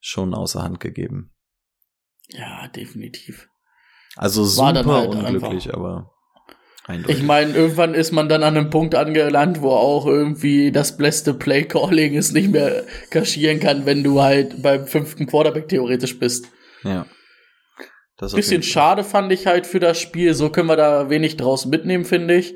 [0.00, 1.30] schon außer Hand gegeben.
[2.30, 3.50] ja, definitiv.
[4.16, 6.11] Also War dann super halt unglücklich, aber
[6.86, 7.18] eindeutig.
[7.18, 11.34] Ich meine, irgendwann ist man dann an einem Punkt angelangt, wo auch irgendwie das beste
[11.34, 16.46] Play Calling es nicht mehr kaschieren kann, wenn du halt beim fünften Quarterback theoretisch bist.
[16.84, 17.06] ja.
[18.18, 20.32] Das Bisschen schade fand ich halt für das Spiel.
[20.34, 22.54] So können wir da wenig draus mitnehmen, finde ich.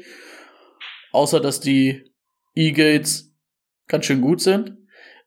[1.10, 2.12] Außer, dass die
[2.54, 3.34] Eagles
[3.88, 4.76] ganz schön gut sind.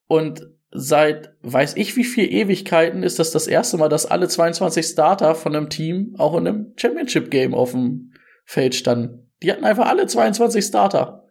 [0.08, 4.86] Und seit weiß ich wie viel Ewigkeiten ist das das erste Mal, dass alle 22
[4.86, 8.09] Starter von einem Team auch in einem Championship Game auf dem
[8.50, 9.32] Feld standen.
[9.44, 11.30] Die hatten einfach alle 22 Starter.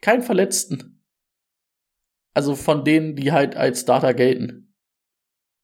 [0.00, 1.04] Kein Verletzten.
[2.32, 4.74] Also von denen, die halt als Starter gelten.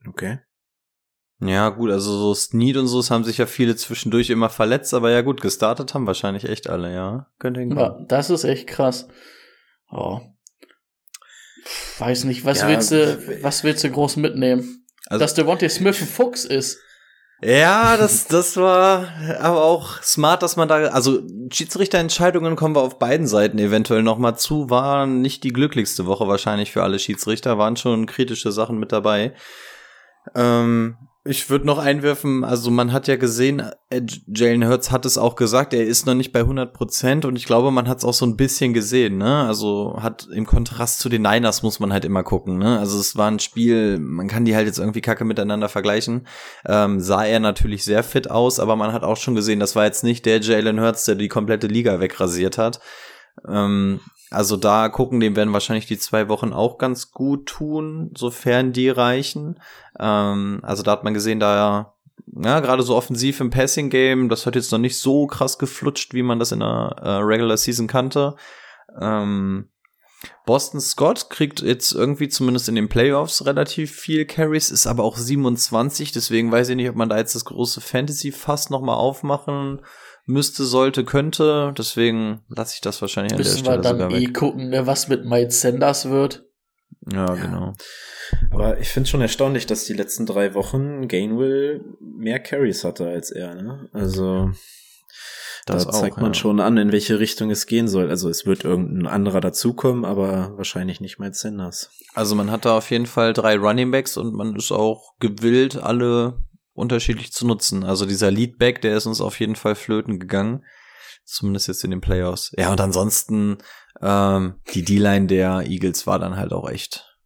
[0.07, 0.41] Okay.
[1.41, 4.93] Ja, gut, also so Snead und so es haben sich ja viele zwischendurch immer verletzt,
[4.93, 7.33] aber ja gut, gestartet haben wahrscheinlich echt alle, ja.
[7.39, 8.01] Könnte hinkommen.
[8.01, 9.09] Ja, das ist echt krass.
[9.91, 10.21] Oh.
[11.99, 14.87] Weiß nicht, was Ja, willst du, was willst du groß mitnehmen?
[15.07, 16.79] Also, Dass Devontae Smith ein Fuchs ist.
[17.43, 19.09] Ja, das, das war
[19.41, 24.37] aber auch smart, dass man da, also Schiedsrichterentscheidungen kommen wir auf beiden Seiten eventuell nochmal
[24.37, 28.93] zu, war nicht die glücklichste Woche wahrscheinlich für alle Schiedsrichter, waren schon kritische Sachen mit
[28.93, 29.33] dabei.
[30.35, 35.19] Ähm, ich würde noch einwerfen, also man hat ja gesehen, äh, Jalen Hurts hat es
[35.19, 38.07] auch gesagt, er ist noch nicht bei 100 Prozent und ich glaube, man hat es
[38.07, 39.45] auch so ein bisschen gesehen, ne?
[39.47, 42.79] Also hat im Kontrast zu den Niners muss man halt immer gucken, ne?
[42.79, 46.27] Also es war ein Spiel, man kann die halt jetzt irgendwie kacke miteinander vergleichen.
[46.67, 49.85] Ähm, sah er natürlich sehr fit aus, aber man hat auch schon gesehen, das war
[49.85, 52.81] jetzt nicht der Jalen Hurts, der die komplette Liga wegrasiert hat.
[53.47, 58.73] Ähm, also da gucken, dem werden wahrscheinlich die zwei Wochen auch ganz gut tun, sofern
[58.73, 59.61] die reichen.
[59.99, 61.95] Ähm, also da hat man gesehen, da
[62.37, 66.15] ja, gerade so offensiv im Passing Game, das hat jetzt noch nicht so krass geflutscht,
[66.15, 68.37] wie man das in der äh, Regular Season kannte.
[69.01, 69.69] Ähm,
[70.47, 75.17] Boston Scott kriegt jetzt irgendwie zumindest in den Playoffs relativ viel Carries, ist aber auch
[75.17, 79.81] 27, deswegen weiß ich nicht, ob man da jetzt das große Fantasy-Fass nochmal aufmachen
[80.31, 81.75] müsste, sollte, könnte.
[81.77, 84.35] Deswegen lasse ich das wahrscheinlich an Müssen der wir Stelle dann sogar eh weg.
[84.35, 86.45] gucken, ne, was mit Miles Sanders wird.
[87.13, 87.75] Ja, genau.
[88.51, 93.31] Aber ich finde schon erstaunlich, dass die letzten drei Wochen Gainwell mehr Carries hatte als
[93.31, 93.89] er, ne?
[93.93, 94.51] Also
[95.67, 96.35] Das da auch, zeigt man ja.
[96.35, 98.11] schon an, in welche Richtung es gehen soll.
[98.11, 101.91] Also es wird irgendein anderer dazukommen, aber wahrscheinlich nicht Miles Sanders.
[102.15, 105.77] Also man hat da auf jeden Fall drei Running Backs und man ist auch gewillt,
[105.77, 106.39] alle
[106.81, 107.85] unterschiedlich zu nutzen.
[107.85, 110.65] Also dieser Leadback, der ist uns auf jeden Fall flöten gegangen.
[111.25, 112.53] Zumindest jetzt in den Playoffs.
[112.57, 113.59] Ja, und ansonsten,
[114.03, 117.17] ähm, die D-Line der Eagles war dann halt auch echt,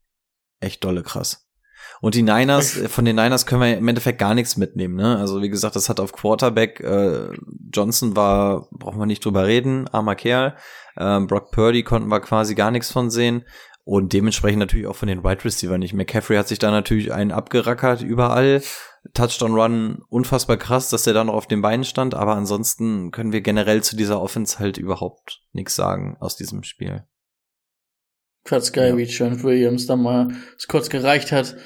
[0.60, 1.48] echt dolle krass.
[2.00, 5.16] Und die Niners, von den Niners können wir im Endeffekt gar nichts mitnehmen, ne?
[5.16, 7.30] Also wie gesagt, das hat auf Quarterback, äh,
[7.72, 10.54] Johnson war, brauchen wir nicht drüber reden, armer Kerl.
[10.98, 13.44] Ähm, Brock Purdy konnten wir quasi gar nichts von sehen.
[13.84, 15.92] Und dementsprechend natürlich auch von den Wide Receiver nicht.
[15.92, 18.62] McCaffrey hat sich da natürlich einen abgerackert überall.
[19.14, 23.32] Touchdown Run unfassbar krass, dass der da noch auf den Beinen stand, aber ansonsten können
[23.32, 27.04] wir generell zu dieser Offense halt überhaupt nichts sagen aus diesem Spiel.
[28.44, 31.56] Fand's geil, wie Trent Williams dann mal es kurz gereicht hat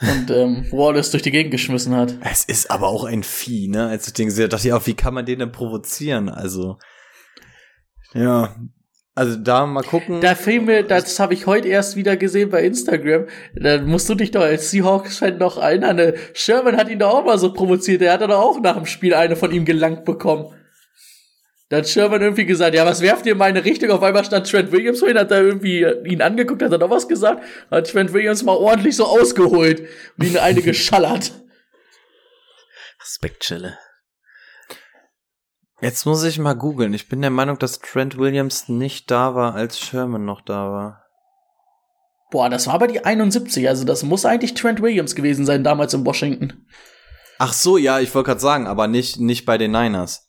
[0.00, 2.16] und ähm, Wallace durch die Gegend geschmissen hat.
[2.22, 3.88] Es ist aber auch ein Vieh, ne?
[3.88, 6.28] Als ich den gesehen habe, dachte ich auch, wie kann man den denn provozieren?
[6.28, 6.78] Also,
[8.14, 8.56] ja.
[9.16, 10.20] Also da mal gucken.
[10.20, 13.26] Da fiel mir, das habe ich heute erst wieder gesehen bei Instagram.
[13.54, 15.96] Da musst du dich doch als Seahawks-Fan noch erinnern.
[15.96, 16.14] ne?
[16.32, 18.00] Sherman hat ihn doch auch mal so provoziert.
[18.00, 20.52] Der hat doch auch nach dem Spiel eine von ihm gelangt bekommen.
[21.68, 23.90] Da hat Sherman irgendwie gesagt, ja, was werft ihr in meine Richtung?
[23.90, 26.90] Auf einmal stand Trent Williams vor ihm, hat da irgendwie ihn angeguckt, hat er noch
[26.90, 31.32] was gesagt, hat Trent Williams mal ordentlich so ausgeholt und ihn eine geschallert.
[33.00, 33.78] Respektschelle.
[35.84, 36.94] Jetzt muss ich mal googeln.
[36.94, 41.04] Ich bin der Meinung, dass Trent Williams nicht da war, als Sherman noch da war.
[42.30, 45.92] Boah, das war aber die 71, also das muss eigentlich Trent Williams gewesen sein, damals
[45.92, 46.66] in Washington.
[47.38, 50.26] Ach so, ja, ich wollte gerade sagen, aber nicht, nicht bei den Niners.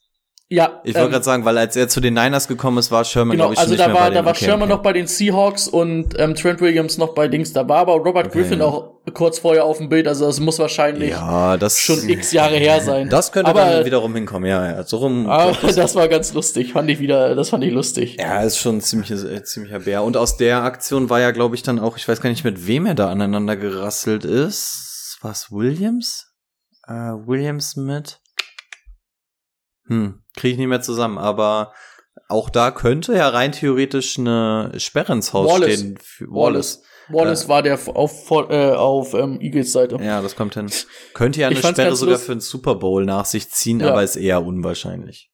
[0.48, 3.04] Ja, Ich wollte ähm, gerade sagen, weil als er zu den Niners gekommen ist, war
[3.04, 4.62] Sherman, Genau, glaube ich, also nicht da mehr war, bei da den war okay, Sherman
[4.62, 4.76] okay.
[4.76, 7.52] noch bei den Seahawks und ähm, Trent Williams noch bei Dings.
[7.52, 10.06] Da war aber Robert Okay, Griffin auch kurz vorher auf dem Bild.
[10.06, 13.08] Also das muss wahrscheinlich Ja, das schon x Jahre her sein.
[13.08, 14.84] Das könnte aber, dann wiederum hinkommen, ja, ja.
[14.84, 15.28] So rum.
[15.28, 16.72] aber das war ganz lustig.
[16.74, 18.16] Fand ich wieder, das fand ich lustig.
[18.20, 20.04] Ja, ist schon ein ziemliches, äh, ziemlicher Bär.
[20.04, 22.68] Und aus der Aktion war ja, glaube ich, dann auch, ich weiß gar nicht, mit
[22.68, 25.18] wem er da aneinander gerasselt ist.
[25.22, 26.28] Was Williams?
[26.86, 28.20] Äh, Williams mit?
[29.88, 31.72] Hm, kriege ich nicht mehr zusammen, aber
[32.28, 35.78] auch da könnte ja rein theoretisch eine Sperre ins Haus Wallace.
[35.80, 35.98] stehen.
[36.28, 36.82] Wallace.
[37.08, 39.96] Wallace war der auf, äh, auf ähm, Eagles Seite.
[40.02, 40.68] Ja, das kommt hin.
[41.14, 43.90] Könnte ja eine Sperre sogar für den Super Bowl nach sich ziehen, Ja.
[43.92, 45.30] aber ist eher unwahrscheinlich.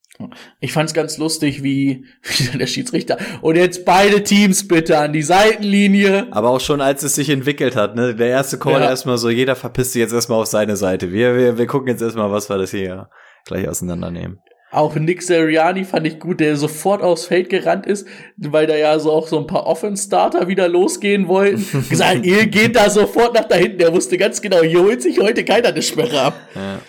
[0.59, 3.17] Ich fand's ganz lustig, wie, wie der Schiedsrichter.
[3.41, 6.27] Und jetzt beide Teams bitte an die Seitenlinie.
[6.29, 8.13] Aber auch schon als es sich entwickelt hat, ne?
[8.13, 8.89] Der erste Call Ja.
[8.89, 11.11] erstmal so, jeder verpisst sich jetzt erstmal auf seine Seite.
[11.11, 13.09] Wir, wir, wir gucken jetzt erstmal, was wir das hier
[13.45, 14.39] gleich auseinandernehmen.
[14.73, 18.07] Auch Nick Seriani fand ich gut, der sofort aufs Feld gerannt ist,
[18.37, 21.85] weil da ja so auch so ein paar Offense-Starter wieder losgehen wollten.
[21.89, 23.77] Gesagt, ihr geht da sofort nach da hinten.
[23.77, 26.33] Der wusste ganz genau, hier holt sich heute keiner eine Sperre ab.
[26.55, 26.79] Ja.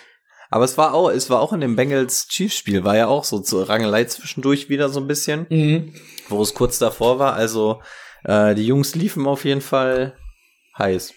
[0.49, 3.23] Aber es war auch, es war auch in dem Bengals Chiefs Spiel, war ja auch
[3.23, 5.93] so zur Rangelei zwischendurch wieder so ein bisschen, Mhm.
[6.29, 7.33] wo es kurz davor war.
[7.33, 7.81] Also
[8.23, 10.15] äh, die Jungs liefen auf jeden Fall
[10.79, 11.13] heiß.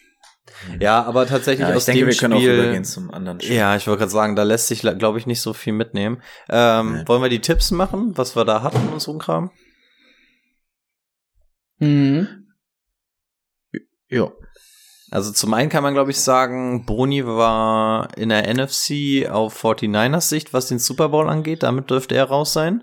[0.80, 2.54] Ja, aber tatsächlich Ja, aus ich denke, dem wir können auch Spiel.
[2.54, 3.56] übergehen zum anderen Spiel.
[3.56, 6.22] Ja, ich wollte gerade sagen, da lässt sich, glaube ich, nicht so viel mitnehmen.
[6.48, 7.02] Ähm, Nee.
[7.06, 9.50] Wollen wir die Tipps machen, was wir da hatten und so ein Kram?
[11.78, 12.46] Mhm.
[14.08, 14.30] Ja.
[15.10, 20.28] Also zum einen kann man, glaube ich, sagen, Bruni war in der NFC auf 49ers
[20.28, 21.62] Sicht, was den Super Bowl angeht.
[21.62, 22.82] Damit dürfte er raus sein.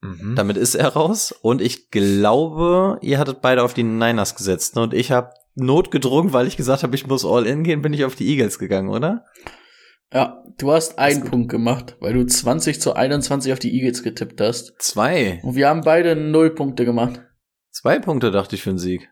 [0.00, 0.34] Mhm.
[0.36, 1.32] Damit ist er raus.
[1.42, 4.74] Und ich glaube, ihr hattet beide auf die Niners gesetzt.
[4.74, 4.82] Ne?
[4.82, 8.04] Und ich habe notgedrungen, weil ich gesagt habe, ich muss all in gehen, bin ich
[8.04, 9.24] auf die Eagles gegangen, oder?
[10.12, 14.40] Ja, du hast einen Punkt gemacht, weil du 20 zu 21 auf die Eagles getippt
[14.40, 14.72] hast.
[14.78, 15.40] Zwei.
[15.42, 17.20] Und wir haben beide null Punkte gemacht.
[17.70, 19.08] Zwei Punkte dachte ich für den Sieg.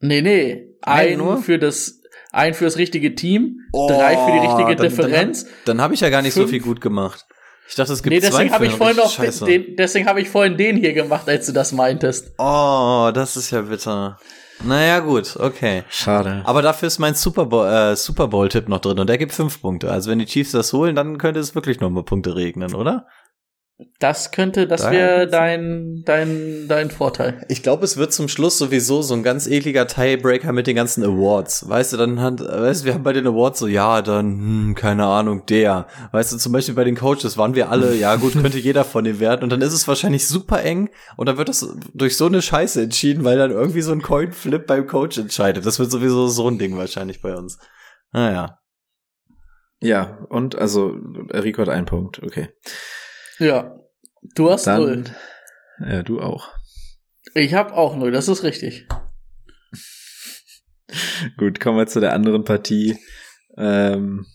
[0.00, 0.76] Nee, nee.
[0.82, 1.38] Ein nur?
[1.42, 5.42] für das, ein für das richtige Team, drei für die richtige Oh, dann, Differenz.
[5.44, 6.50] Dann, hab- dann habe ich ja gar nicht so Fünf.
[6.52, 7.26] viel gut gemacht.
[7.68, 9.14] Ich dachte, es gibt nee, deswegen habe ich vorhin noch
[9.46, 12.32] den, deswegen habe ich vorhin den hier gemacht, als du das meintest.
[12.38, 14.18] Oh, das ist ja bitter.
[14.62, 15.84] Naja, gut, okay.
[15.88, 16.42] Schade.
[16.44, 19.60] Aber dafür ist mein Super Bowl, äh, Super Bowl-Tipp noch drin und der gibt fünf
[19.62, 19.90] Punkte.
[19.90, 23.06] Also wenn die Chiefs das holen, dann könnte es wirklich nochmal Punkte regnen, oder?
[23.98, 27.44] Das könnte, das Da wäre dein, dein, dein Vorteil.
[27.48, 31.02] Ich glaube, es wird zum Schluss sowieso so ein ganz ekliger Tiebreaker mit den ganzen
[31.04, 31.68] Awards.
[31.68, 34.74] Weißt du, dann hat, weißt du, wir haben bei den Awards so, ja, dann, hm,
[34.74, 35.86] keine Ahnung, der.
[36.12, 39.04] Weißt du, zum Beispiel bei den Coaches waren wir alle, ja gut, könnte jeder von
[39.04, 39.42] den werden.
[39.42, 42.82] Und dann ist es wahrscheinlich super eng und dann wird das durch so eine Scheiße
[42.82, 45.64] entschieden, weil dann irgendwie so ein Coin-Flip beim Coach entscheidet.
[45.64, 47.58] Das wird sowieso so ein Ding wahrscheinlich bei uns.
[48.12, 48.58] Naja.
[49.80, 50.98] Ja, und also
[51.32, 52.48] Rico hat einen Punkt, okay.
[53.40, 53.80] Ja.
[54.34, 55.04] Du hast null.
[55.78, 56.52] Dann, ja, du auch.
[57.34, 58.86] Ich habe auch null, das ist richtig.
[61.38, 62.98] Gut, kommen wir zu der anderen Partie.
[63.56, 64.26] Ähm,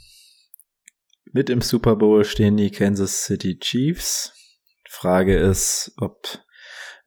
[1.32, 4.34] mit im Super Bowl stehen die Kansas City Chiefs.
[4.90, 6.40] Frage ist, ob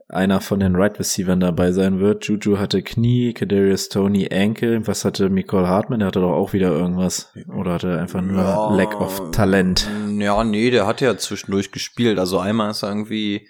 [0.09, 2.25] einer von den Right Receivers dabei sein wird.
[2.27, 4.87] Juju hatte Knie, Kadarius Tony Ankle.
[4.87, 5.99] Was hatte Nicole Hartman?
[6.01, 7.33] Der hatte doch auch wieder irgendwas.
[7.55, 8.75] Oder hatte er einfach nur Ja.
[8.75, 9.88] Lack of Talent?
[10.18, 12.18] Ja, nee, der hat ja zwischendurch gespielt.
[12.18, 13.47] Also einmal ist er irgendwie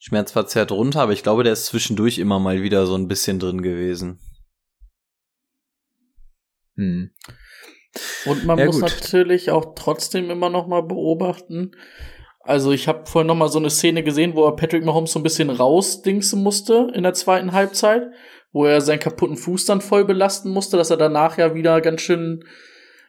[0.00, 3.60] schmerzverzerrt runter, aber ich glaube, der ist zwischendurch immer mal wieder so ein bisschen drin
[3.62, 4.18] gewesen.
[6.76, 7.10] Hm.
[8.26, 8.84] Und man Ja, muss gut.
[8.90, 11.72] natürlich auch trotzdem immer noch mal beobachten.
[12.48, 15.18] Also ich habe vorhin noch mal so eine Szene gesehen, wo er Patrick Mahomes so
[15.18, 18.04] ein bisschen rausdingsen musste in der zweiten Halbzeit,
[18.52, 22.00] wo er seinen kaputten Fuß dann voll belasten musste, dass er danach ja wieder ganz
[22.00, 22.42] schön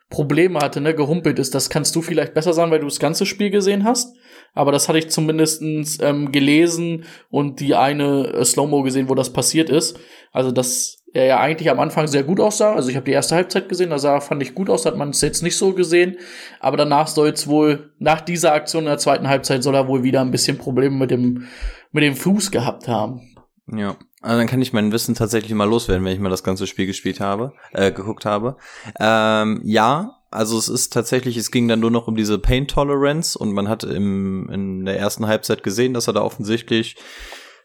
[0.09, 1.55] Probleme hatte, ne, gehumpelt ist.
[1.55, 4.13] Das kannst du vielleicht besser sagen, weil du das ganze Spiel gesehen hast.
[4.53, 9.31] Aber das hatte ich zumindestens ähm, gelesen und die eine äh, Slow-Mo gesehen, wo das
[9.31, 9.97] passiert ist.
[10.33, 12.73] Also, dass er ja eigentlich am Anfang sehr gut aussah.
[12.73, 15.09] Also, ich habe die erste Halbzeit gesehen, da sah, fand ich gut aus, hat man
[15.09, 16.17] es jetzt nicht so gesehen.
[16.59, 20.03] Aber danach soll es wohl, nach dieser Aktion in der zweiten Halbzeit, soll er wohl
[20.03, 21.47] wieder ein bisschen Probleme mit dem,
[21.91, 23.35] mit dem Fuß gehabt haben.
[23.67, 23.95] Ja.
[24.21, 26.85] Also dann kann ich mein Wissen tatsächlich mal loswerden, wenn ich mal das ganze Spiel
[26.85, 28.57] gespielt habe, äh, geguckt habe.
[28.99, 33.37] Ähm, ja, also es ist tatsächlich, es ging dann nur noch um diese Pain Tolerance
[33.37, 36.97] und man hat im, in der ersten Halbzeit gesehen, dass er da offensichtlich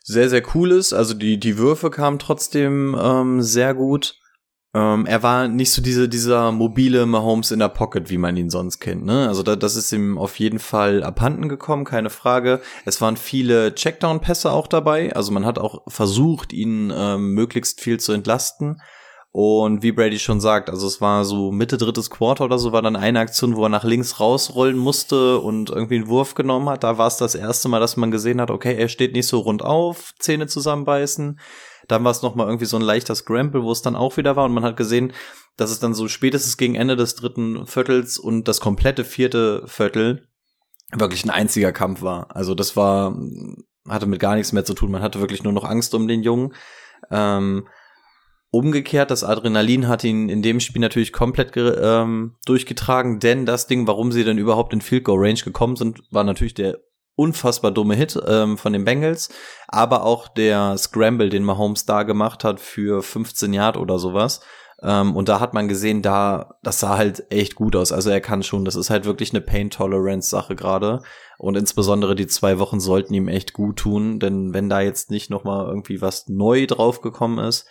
[0.05, 0.93] sehr, sehr cool ist.
[0.93, 4.21] Also die, die Würfe kamen trotzdem ähm, sehr gut.
[4.75, 8.51] Ähm, er war nicht so diese, dieser mobile Mahomes in der Pocket, wie man ihn
[8.51, 9.05] sonst kennt.
[9.05, 9.27] Ne?
[9.27, 12.61] Also da, das ist ihm auf jeden Fall abhanden gekommen, keine Frage.
[12.85, 15.15] Es waren viele Checkdown-Pässe auch dabei.
[15.15, 18.83] Also man hat auch versucht, ihn ähm, möglichst viel zu entlasten.
[19.37, 22.83] Und wie Brady schon sagt, also es war so Mitte drittes Quarter oder so, war
[22.83, 26.85] dann eine Aktion, wo er nach links rausrollen musste und irgendwie einen Wurf genommen hat.
[26.85, 29.41] Da war es das erste Mal, dass man gesehen hat, okay, er steht nicht so
[29.41, 31.41] rund auf, Zähne zusammenbeißen.
[31.89, 34.45] Dann war es nochmal irgendwie so ein leichter Scramble, wo es dann auch wieder war.
[34.45, 35.13] Und man hat gesehen,
[35.57, 40.29] dass es dann so spätestens gegen Ende des dritten Viertels und das komplette vierte Viertel
[40.93, 42.29] wirklich ein einziger Kampf war.
[42.37, 43.19] Also das war,
[43.89, 44.93] hatte mit gar nichts mehr zu tun.
[44.93, 46.55] Man hatte wirklich nur noch Angst um den Jungen.
[47.11, 47.67] Ähm,
[48.55, 53.87] umgekehrt, das Adrenalin hat ihn in dem Spiel natürlich komplett ähm, durchgetragen, denn das Ding,
[53.87, 56.79] warum sie denn überhaupt in Field Goal Range gekommen sind, war natürlich der
[57.17, 59.29] unfassbar dumme Hit ähm, von den Bengals,
[59.69, 64.41] aber auch der Scramble, den Mahomes da gemacht hat für 15 Yard oder sowas.
[64.83, 67.93] Ähm, und da hat man gesehen, da das sah halt echt gut aus.
[67.93, 71.03] Also er kann schon, das ist halt wirklich eine Pain Tolerance Sache gerade.
[71.39, 75.31] Und insbesondere die zwei Wochen sollten ihm echt gut tun, denn wenn da jetzt nicht
[75.31, 77.67] noch mal irgendwie was neu draufgekommen ist,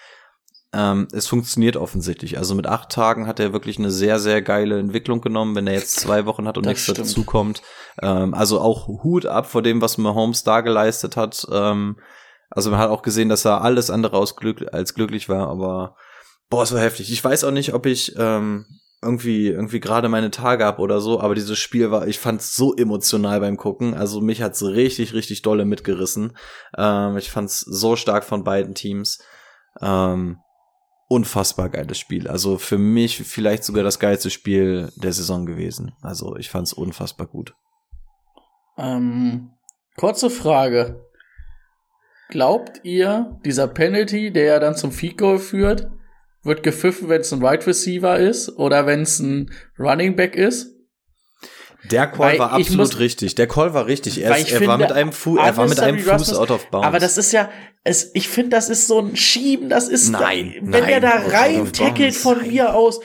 [0.73, 2.38] ähm, es funktioniert offensichtlich.
[2.38, 5.73] Also mit acht Tagen hat er wirklich eine sehr, sehr geile Entwicklung genommen, wenn er
[5.73, 6.99] jetzt zwei Wochen hat und nichts stimmt.
[6.99, 7.62] dazu kommt.
[8.01, 11.45] Ähm, also auch Hut ab vor dem, was Mahomes da geleistet hat.
[11.51, 11.97] Ähm,
[12.49, 15.95] also man hat auch gesehen, dass er alles andere aus glück als glücklich war, aber
[16.49, 17.12] boah, es war heftig.
[17.12, 18.65] Ich weiß auch nicht, ob ich ähm,
[19.01, 22.75] irgendwie irgendwie gerade meine Tage hab oder so, aber dieses Spiel war, ich fand's so
[22.75, 23.93] emotional beim Gucken.
[23.93, 26.38] Also mich hat's richtig, richtig dolle mitgerissen.
[26.77, 29.19] Ähm, ich fand's so stark von beiden Teams.
[29.81, 30.38] Ähm,
[31.13, 32.27] unfassbar geiles Spiel.
[32.27, 35.94] Also für mich vielleicht sogar das geilste Spiel der Saison gewesen.
[36.02, 37.54] Also ich fand's unfassbar gut.
[38.77, 39.52] Ähm,
[39.96, 41.06] kurze Frage.
[42.29, 45.92] Glaubt ihr, dieser Penalty, der ja dann zum Feed Goal führt,
[46.42, 50.75] wird gepfiffen, wenn es ein Wide Receiver ist oder wenn es ein Running Back ist?
[51.92, 53.36] Der Call Weil war absolut muss- richtig.
[53.36, 54.21] Der Call war richtig.
[54.21, 56.52] Er, ist, er war finde, mit einem Fuß, er war mit einem Fuß roughness- out
[56.52, 56.88] of bounds.
[56.88, 57.50] Aber das ist ja,
[57.84, 61.10] es, ich finde, das ist so ein Schieben, das ist, Nein, wenn nein, er da
[61.29, 62.48] rein tackelt von nein.
[62.52, 63.02] mir aus,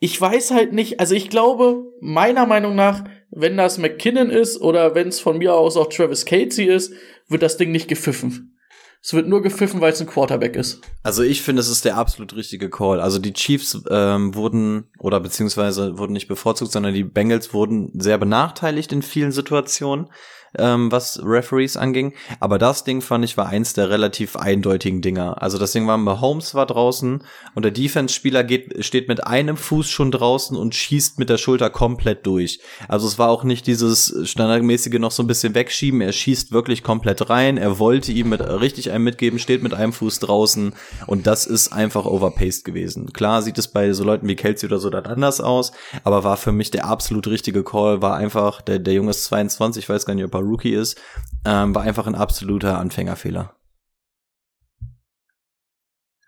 [0.00, 4.94] ich weiß halt nicht, also ich glaube, meiner Meinung nach, wenn das McKinnon ist oder
[4.94, 6.92] wenn es von mir aus auch Travis Casey ist,
[7.28, 8.57] wird das Ding nicht gepfiffen.
[9.00, 10.80] Es wird nur gepfiffen, weil es ein Quarterback ist.
[11.02, 13.00] Also ich finde, es ist der absolut richtige Call.
[13.00, 18.18] Also die Chiefs ähm, wurden oder beziehungsweise wurden nicht bevorzugt, sondern die Bengals wurden sehr
[18.18, 20.08] benachteiligt in vielen Situationen
[20.56, 22.14] ähm, was Referees anging.
[22.40, 25.42] Aber das Ding fand ich war eins der relativ eindeutigen Dinger.
[25.42, 27.22] Also das Ding war Mahomes war draußen
[27.54, 31.70] und der Defense-Spieler geht, steht mit einem Fuß schon draußen und schießt mit der Schulter
[31.70, 32.60] komplett durch.
[32.88, 36.00] Also es war auch nicht dieses standardmäßige noch so ein bisschen wegschieben.
[36.00, 37.58] Er schießt wirklich komplett rein.
[37.58, 40.74] Er wollte ihm mit richtig einem mitgeben, steht mit einem Fuß draußen
[41.06, 43.12] und das ist einfach overpaced gewesen.
[43.12, 45.72] Klar sieht es bei so Leuten wie Kelsey oder so dann anders aus,
[46.04, 48.02] aber war für mich der absolut richtige Call.
[48.02, 51.00] War einfach der der Junge ist 22, ich weiß gar nicht, ob er Rookie ist,
[51.44, 53.56] ähm, war einfach ein absoluter Anfängerfehler.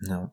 [0.02, 0.32] Ja.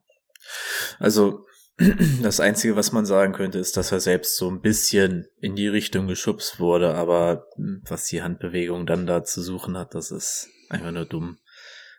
[0.98, 1.46] Also,
[2.22, 5.68] das Einzige, was man sagen könnte, ist, dass er selbst so ein bisschen in die
[5.68, 10.48] Richtung geschubst wurde, aber hm, was die Handbewegung dann da zu suchen hat, das ist
[10.68, 11.38] einfach nur dumm.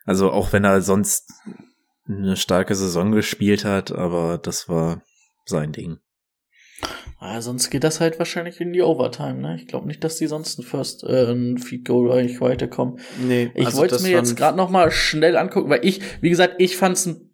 [0.05, 1.31] Also auch wenn er sonst
[2.07, 5.03] eine starke Saison gespielt hat, aber das war
[5.45, 5.99] sein Ding.
[7.19, 9.55] Ah, sonst geht das halt wahrscheinlich in die Overtime, ne?
[9.57, 12.99] Ich glaube nicht, dass die sonst ein First äh, ein Feed Goal eigentlich weiterkommen.
[13.21, 16.29] Nee, Ich also wollte es mir jetzt gerade noch mal schnell angucken, weil ich, wie
[16.29, 17.25] gesagt, ich fand's ein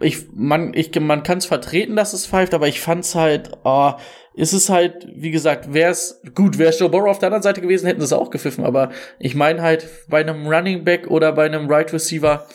[0.00, 3.98] ich man ich man kann es vertreten, dass es pfeift, aber ich fand's halt ah,
[4.34, 7.86] ist es halt, wie gesagt, wär's gut, wäre Joe Burrow auf der anderen Seite gewesen,
[7.86, 11.44] hätten sie es auch gepfiffen, aber ich meine halt bei einem Running Back oder bei
[11.44, 12.46] einem Right Receiver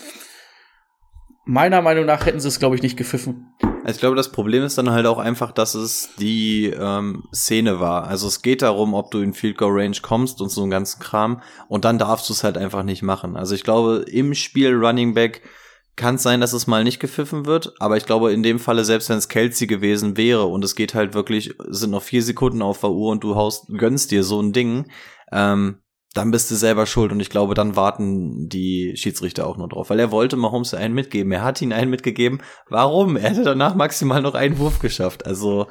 [1.47, 3.53] meiner Meinung nach hätten sie es glaube ich nicht gepfiffen.
[3.83, 7.79] Also ich glaube, das Problem ist dann halt auch einfach, dass es die ähm, Szene
[7.79, 8.05] war.
[8.07, 10.99] Also es geht darum, ob du in Field Goal Range kommst und so einen ganzen
[10.99, 13.37] Kram und dann darfst du es halt einfach nicht machen.
[13.37, 15.41] Also ich glaube, im Spiel Running Back
[15.95, 18.83] kann es sein, dass es mal nicht gepfiffen wird, aber ich glaube in dem Falle,
[18.83, 22.61] selbst wenn es Kelsey gewesen wäre und es geht halt wirklich, sind noch vier Sekunden
[22.61, 24.91] auf der Uhr und du haust, gönnst dir so ein Ding,
[25.31, 25.77] ähm,
[26.17, 29.89] dann bist du selber schuld und ich glaube, dann warten die Schiedsrichter auch nur drauf,
[29.89, 31.31] weil er wollte Mahomes einen mitgeben.
[31.31, 32.41] Er hat ihn einen mitgegeben.
[32.69, 33.15] Warum?
[33.15, 35.25] Er hätte danach maximal noch einen Wurf geschafft.
[35.25, 35.67] Also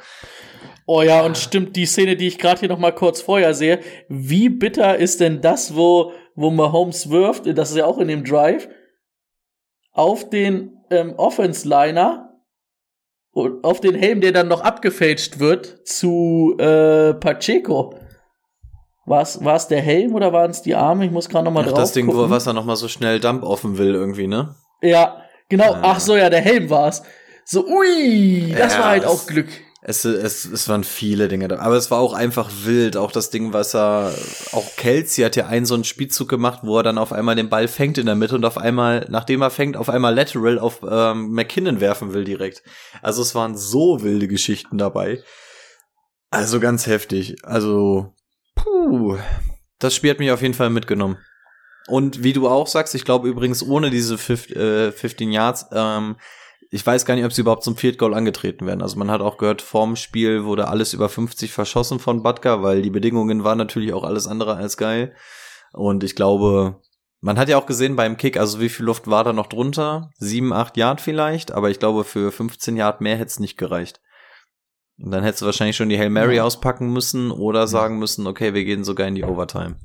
[0.88, 3.80] Oh ja, und stimmt die Szene, die ich gerade hier noch mal kurz vorher sehe.
[4.08, 8.22] Wie bitter ist denn das, wo, wo Mahomes wirft, das ist ja auch in dem
[8.22, 8.68] Drive,
[9.90, 12.22] auf den ähm, Offense-Liner
[13.62, 17.94] auf den Helm, der dann noch abgefälscht wird, zu äh, Pacheco.
[19.06, 21.06] War es der Helm oder waren es die Arme?
[21.06, 22.26] Ich muss gerade noch mal ach, drauf das Ding, wo gucken.
[22.26, 24.56] er was er noch mal so schnell Dump offen will irgendwie, ne?
[24.82, 25.72] Ja, genau.
[25.74, 25.80] Ah.
[25.82, 27.02] Ach so, ja, der Helm war's.
[27.44, 29.46] So, ui, das Ja, war halt es- auch Glück.
[29.88, 31.60] Es, es, es waren viele Dinge da.
[31.60, 32.96] Aber es war auch einfach wild.
[32.96, 34.12] Auch das Ding, was er,
[34.50, 37.48] auch Kelsey hat ja einen so einen Spielzug gemacht, wo er dann auf einmal den
[37.48, 40.80] Ball fängt in der Mitte und auf einmal, nachdem er fängt, auf einmal lateral auf
[40.82, 42.64] ähm, McKinnon werfen will direkt.
[43.00, 45.22] Also es waren so wilde Geschichten dabei.
[46.30, 47.36] Also ganz heftig.
[47.44, 48.12] Also,
[48.66, 49.18] puh.
[49.78, 51.18] Das Spiel hat mich auf jeden Fall mitgenommen.
[51.88, 56.16] Und wie du auch sagst, ich glaube übrigens ohne diese 15, äh, 15 Yards, ähm,
[56.70, 58.82] ich weiß gar nicht, ob sie überhaupt zum Field Goal angetreten werden.
[58.82, 62.82] Also man hat auch gehört, vorm Spiel wurde alles über 50 verschossen von Butker, weil
[62.82, 65.14] die Bedingungen waren natürlich auch alles andere als geil.
[65.72, 66.80] Und ich glaube,
[67.20, 70.10] man hat ja auch gesehen beim Kick, also wie viel Luft war da noch drunter?
[70.18, 74.00] Sieben, acht Yard vielleicht, aber ich glaube, für 15 Yard mehr hätte es nicht gereicht.
[74.98, 78.54] Und dann hättest du wahrscheinlich schon die Hail Mary auspacken müssen oder sagen müssen, okay,
[78.54, 79.76] wir gehen sogar in die Overtime.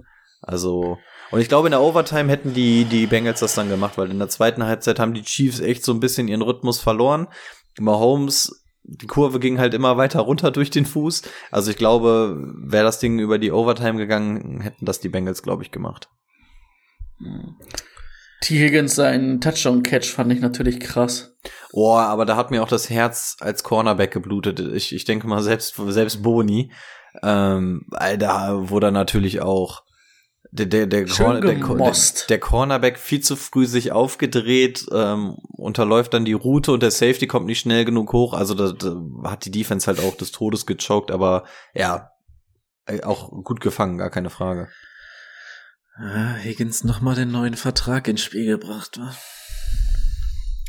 [0.41, 0.97] Also,
[1.31, 4.19] und ich glaube, in der Overtime hätten die, die Bengals das dann gemacht, weil in
[4.19, 7.27] der zweiten Halbzeit haben die Chiefs echt so ein bisschen ihren Rhythmus verloren.
[7.79, 11.23] Mahomes, die Kurve ging halt immer weiter runter durch den Fuß.
[11.51, 15.63] Also ich glaube, wäre das Ding über die Overtime gegangen, hätten das die Bengals, glaube
[15.63, 16.09] ich, gemacht.
[18.41, 18.57] T.
[18.57, 21.37] Higgins, sein Touchdown-Catch fand ich natürlich krass.
[21.71, 24.59] Oh, aber da hat mir auch das Herz als Cornerback geblutet.
[24.59, 26.71] Ich, ich denke mal, selbst, selbst Boni,
[27.23, 27.85] ähm,
[28.17, 29.83] da wurde natürlich auch
[30.51, 31.93] der, der, der, Corner, der, der,
[32.27, 37.27] der Cornerback viel zu früh sich aufgedreht, ähm, unterläuft dann die Route und der Safety
[37.27, 38.33] kommt nicht schnell genug hoch.
[38.33, 42.11] Also da, da hat die Defense halt auch des Todes gechoked, aber ja,
[42.85, 44.67] äh, auch gut gefangen, gar keine Frage.
[45.95, 48.97] Ah, Higgins nochmal den neuen Vertrag ins Spiel gebracht.
[48.99, 49.13] wa?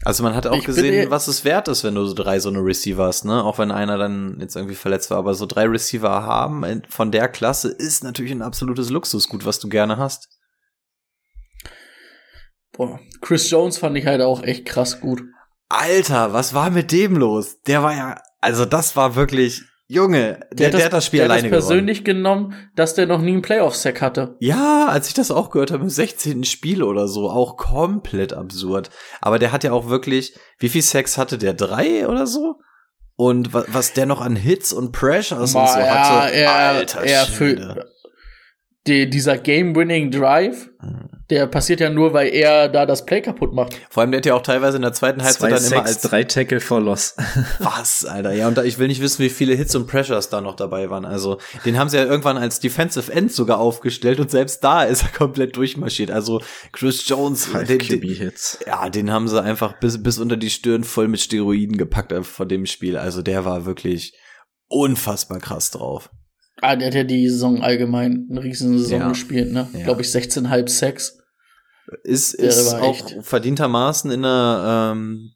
[0.05, 2.41] Also man hat auch Ich gesehen, eh- was es wert ist, wenn du so drei
[2.41, 3.45] so eine Receiver hast, ne?
[3.45, 7.29] Auch wenn einer dann jetzt irgendwie verletzt war, aber so drei Receiver haben von der
[7.29, 10.29] Klasse ist natürlich ein absolutes Luxusgut, was du gerne hast.
[12.73, 15.23] Boah, Chris Jones fand ich halt auch echt krass gut.
[15.68, 17.61] Alter, was war mit dem los?
[17.62, 19.62] Der war ja, also das war wirklich,
[19.93, 21.86] Junge, der, der, hat das Spiel der alleine hat das gewonnen.
[21.86, 24.36] persönlich genommen, dass der noch nie einen Playoff-Sack hatte.
[24.40, 26.45] Ja, als ich das auch gehört habe, im 16.
[26.45, 28.88] Spiel oder so, auch komplett absurd.
[29.20, 31.53] Aber der hat ja auch wirklich, wie viel Sex hatte der?
[31.53, 32.57] Drei oder so?
[33.16, 36.34] Und wa was der noch an Hits und Pressures und Aber so ja, hatte.
[36.34, 37.84] er, Alter er für
[38.86, 41.11] die, dieser Game-Winning Drive, Hm.
[41.31, 43.79] Der passiert ja nur, weil er da das Play kaputt macht.
[43.91, 45.89] Vor allem, der hat ja auch teilweise in der zweiten Halbzeit Zwei dann immer Sacks,
[45.89, 47.14] als drei Tackle for Loss.
[47.59, 48.33] Was, Alter?
[48.33, 50.91] Ja, und da, ich will nicht wissen, wie viele Hits und Pressures da noch dabei
[50.91, 51.05] waren.
[51.05, 55.03] Also, den haben sie ja irgendwann als Defensive End sogar aufgestellt und selbst da ist
[55.03, 56.11] er komplett durchmarschiert.
[56.11, 56.43] Also,
[56.73, 58.59] Chris Jones, Five den, den, Hits.
[58.66, 62.23] ja, den haben sie einfach bis, bis unter die Stirn voll mit Steroiden gepackt äh,
[62.23, 62.97] vor dem Spiel.
[62.97, 64.14] Also, der war wirklich
[64.68, 66.11] unfassbar krass drauf.
[66.63, 69.09] Ah, der hat ja die Saison allgemein eine riesen Saison Ja.
[69.09, 69.69] gespielt, ne?
[69.75, 69.85] Ja.
[69.85, 71.19] Glaube ich 16,5 Sex.
[72.05, 75.33] Ist, Der ist auch echt- verdientermaßen in der ähm,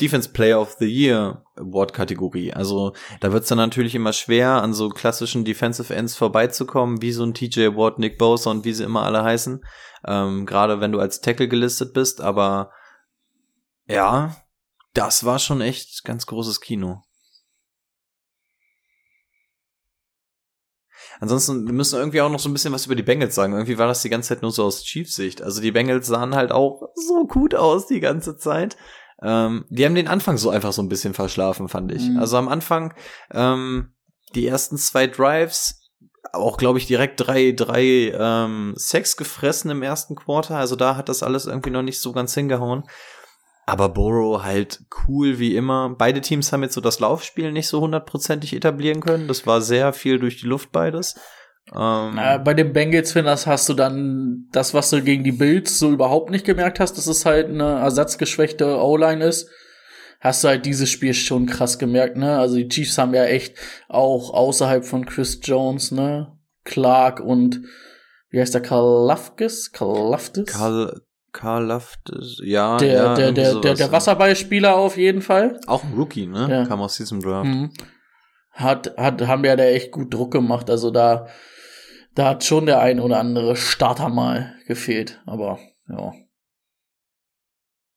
[0.00, 2.54] Defense Player of the Year Award Kategorie.
[2.54, 7.22] Also da wird's dann natürlich immer schwer, an so klassischen Defensive Ends vorbeizukommen, wie so
[7.24, 9.60] ein TJ Watt, Nick Bosa und wie sie immer alle heißen.
[10.08, 12.70] Ähm, Gerade wenn du als Tackle gelistet bist, aber
[13.86, 14.34] ja,
[14.94, 17.02] das war schon echt ganz großes Kino.
[21.20, 23.52] Ansonsten, wir müssen irgendwie auch noch so ein bisschen was über die Bengals sagen.
[23.52, 25.42] Irgendwie war das die ganze Zeit nur so aus Chiefs-Sicht.
[25.42, 28.76] Also die Bengals sahen halt auch so gut aus die ganze Zeit.
[29.22, 32.08] Ähm, die haben den Anfang so einfach so ein bisschen verschlafen, fand ich.
[32.08, 32.18] Mhm.
[32.18, 32.94] Also am Anfang,
[33.32, 33.92] ähm,
[34.34, 35.90] die ersten zwei Drives,
[36.32, 40.56] auch glaube ich direkt drei, drei ähm, Sex gefressen im ersten Quarter.
[40.56, 42.84] Also da hat das alles irgendwie noch nicht so ganz hingehauen.
[43.70, 45.94] Aber Burrow halt cool wie immer.
[45.96, 49.28] Beide Teams haben jetzt so das Laufspiel nicht so hundertprozentig etablieren können.
[49.28, 51.14] Das war sehr viel durch die Luft beides.
[51.72, 55.78] Ähm, Äh, bei den Bengals Finders hast du dann das, was du gegen die Bills
[55.78, 59.48] so überhaupt nicht gemerkt hast, dass es halt eine ersatzgeschwächte O-Line ist.
[60.18, 62.40] Hast du halt dieses Spiel schon krass gemerkt, ne?
[62.40, 63.56] Also die Chiefs haben ja echt
[63.88, 66.36] auch außerhalb von Chris Jones, ne?
[66.64, 67.62] Clark und
[68.30, 69.70] wie heißt der Kalafkis?
[69.70, 70.46] Kalaftis?
[70.46, 71.02] Karl,
[71.32, 72.76] Karl Laftes, ja.
[72.78, 73.92] der, ja, der, der, sowas, der, der.
[73.92, 75.60] Wasserballspieler auf jeden Fall.
[75.66, 76.48] Auch ein Rookie, ne?
[76.50, 76.66] Ja.
[76.66, 77.46] Kam aus diesem Draft.
[77.46, 77.72] Mhm.
[78.52, 80.68] Hat, hat, haben ja da echt gut Druck gemacht.
[80.70, 81.28] Also da,
[82.14, 85.20] da hat schon der ein oder andere Starter mal gefehlt.
[85.26, 85.58] Aber
[85.88, 86.12] ja.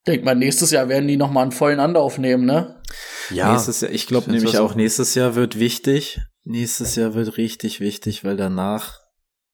[0.06, 2.82] Denk mal, nächstes Jahr werden die noch mal einen vollen Anlauf nehmen, ne?
[3.30, 6.20] Ja, Nächstes Jahr, ich glaube nämlich auch- nächstes Jahr wird wichtig.
[6.44, 9.00] Nächstes Jahr wird richtig wichtig, weil danach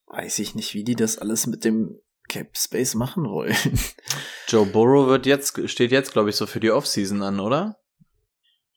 [0.07, 1.99] weiß ich nicht, wie die das alles mit dem
[2.29, 3.55] Cap Space machen wollen.
[4.47, 7.75] Joe Burrow wird jetzt, steht jetzt, glaube ich, so für die Offseason an, oder?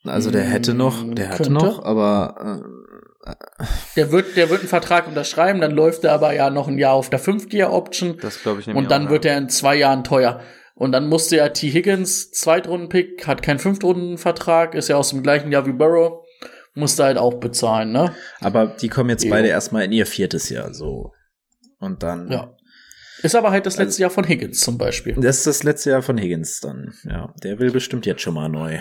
[0.04, 1.52] Also der hätte noch, der hatte Könnte.
[1.52, 2.64] noch, aber
[3.24, 3.34] äh,
[3.94, 6.94] Der wird, der wird einen Vertrag unterschreiben, dann läuft er aber ja noch ein Jahr
[6.94, 8.18] auf der Fünft-Year-Option.
[8.20, 9.32] Das glaube ich nämlich Und dann auch, wird ja.
[9.32, 10.40] er in zwei Jahren teuer.
[10.74, 11.70] Und dann musste ja T.
[11.70, 16.24] Higgins, Zweitrunden-Pick, hat keinen Fünftrunden-Vertrag, ist ja aus dem gleichen Jahr wie Burrow,
[16.74, 18.12] musste halt auch bezahlen, ne?
[18.40, 19.30] aber die kommen jetzt Jo.
[19.30, 21.12] beide erstmal in ihr viertes Jahr so.
[21.78, 22.56] Und dann Ja.
[23.22, 25.14] Ist aber halt das letzte Jahr von Higgins zum Beispiel.
[25.18, 26.94] Das ist das letzte Jahr von Higgins dann.
[27.04, 28.78] Ja, der will bestimmt jetzt schon mal neu.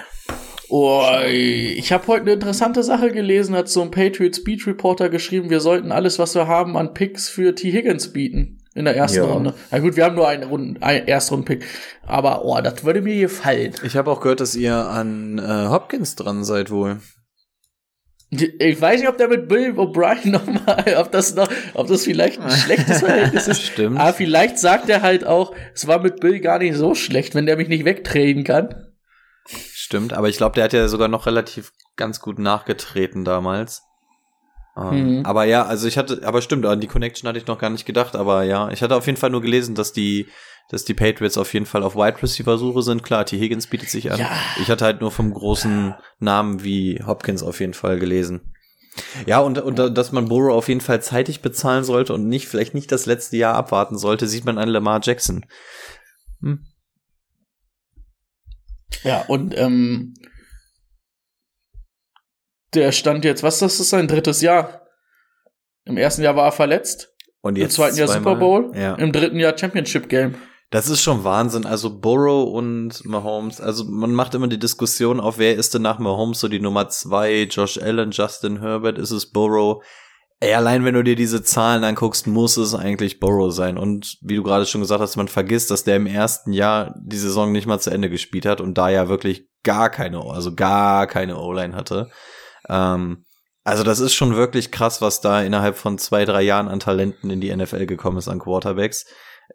[0.69, 5.49] Oh, ich habe heute eine interessante Sache gelesen, hat so ein Patriots Beat Reporter geschrieben,
[5.49, 7.71] wir sollten alles, was wir haben, an Picks für T.
[7.73, 9.25] Higgins bieten in der ersten Ja.
[9.25, 9.53] Runde.
[9.69, 11.65] Na gut, wir haben nur einen Runden, einen Erstrunden-Pick.
[12.05, 13.73] Aber oh, das würde mir gefallen.
[13.83, 16.99] Ich habe auch gehört, dass ihr an äh, Hopkins dran seid wohl.
[18.31, 22.39] Ich weiß nicht, ob der mit Bill O'Brien nochmal, ob das noch, ob das vielleicht
[22.39, 23.61] ein schlechtes Verhältnis ist.
[23.61, 23.99] Stimmt.
[23.99, 27.45] Aber vielleicht sagt er halt auch, es war mit Bill gar nicht so schlecht, wenn
[27.45, 28.87] der mich nicht wegtreten kann.
[29.73, 33.83] Stimmt, aber ich glaube, der hat ja sogar noch relativ ganz gut nachgetreten damals.
[34.77, 35.25] Ähm, Mhm.
[35.25, 37.85] Aber ja, also ich hatte, aber stimmt, an die Connection hatte ich noch gar nicht
[37.85, 40.27] gedacht, aber ja, ich hatte auf jeden Fall nur gelesen, dass die,
[40.69, 43.03] dass die Patriots auf jeden Fall auf Wide Receiver Suche sind.
[43.03, 43.37] Klar, T.
[43.37, 44.19] Higgins bietet sich an.
[44.19, 44.29] Ja.
[44.61, 48.53] Ich hatte halt nur vom großen Namen wie Hopkins auf jeden Fall gelesen.
[49.25, 52.73] Ja, und, und dass man Burrow auf jeden Fall zeitig bezahlen sollte und nicht, vielleicht
[52.73, 55.45] nicht das letzte Jahr abwarten sollte, sieht man an Lamar Jackson.
[56.41, 56.65] Hm.
[59.03, 60.13] Ja, und ähm,
[62.73, 64.85] der stand jetzt, was das ist sein drittes Jahr.
[65.85, 68.07] Im ersten Jahr war er verletzt, Und im jetzt zweiten Jahr.
[68.07, 68.95] Super Bowl, Ja.
[68.95, 70.35] im dritten Jahr Championship Game.
[70.71, 71.65] Das ist schon Wahnsinn.
[71.65, 75.99] Also Burrow und Mahomes, also man macht immer die Diskussion auf, wer ist denn nach
[75.99, 77.43] Mahomes so die Nummer zwei?
[77.43, 79.83] Josh Allen, Justin Herbert, ist es Burrow?
[80.39, 83.77] Ey, allein wenn du dir diese Zahlen anguckst, muss es eigentlich Burrow sein.
[83.77, 87.17] Und wie du gerade schon gesagt hast, man vergisst, dass der im ersten Jahr die
[87.17, 91.05] Saison nicht mal zu Ende gespielt hat und da ja wirklich gar keine, also gar
[91.05, 92.09] keine O-Line hatte.
[92.69, 93.25] Ähm,
[93.65, 97.29] also das ist schon wirklich krass, was da innerhalb von zwei, drei Jahren an Talenten
[97.29, 99.05] in die NFL gekommen ist an Quarterbacks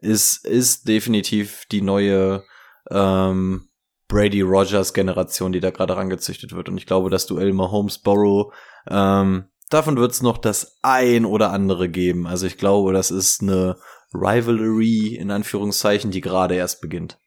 [0.01, 2.45] ist, ist definitiv die neue
[2.91, 3.69] ähm,
[4.09, 6.69] Brady Rogers Generation, die da gerade rangezüchtet wird.
[6.69, 8.55] Und ich glaube, das Duell Mahomes Burrow,
[8.89, 12.27] ähm, davon wird es noch das ein oder andere geben.
[12.27, 13.77] Also ich glaube, das ist eine
[14.13, 17.19] Rivalry in Anführungszeichen, die gerade erst beginnt.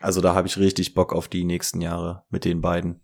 [0.00, 3.02] Also da habe ich richtig Bock auf die nächsten Jahre mit den beiden.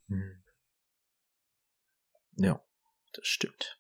[2.37, 2.63] Ja,
[3.13, 3.79] das stimmt.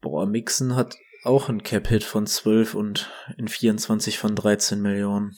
[0.00, 5.36] Boah, Mixon hat auch ein Cap-Hit von 12 und in 24 von 13 Millionen.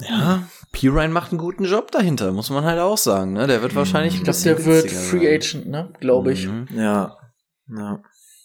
[0.00, 3.34] Ja, Pirine macht einen guten Job dahinter, muss man halt auch sagen.
[3.34, 3.46] Ne?
[3.46, 4.16] Der wird wahrscheinlich.
[4.16, 5.92] Ich glaube, der wird Free Agent, ne?
[6.00, 6.46] Glaube ich.
[6.46, 6.66] Mhm.
[6.74, 7.16] Ja,
[7.68, 8.02] ja.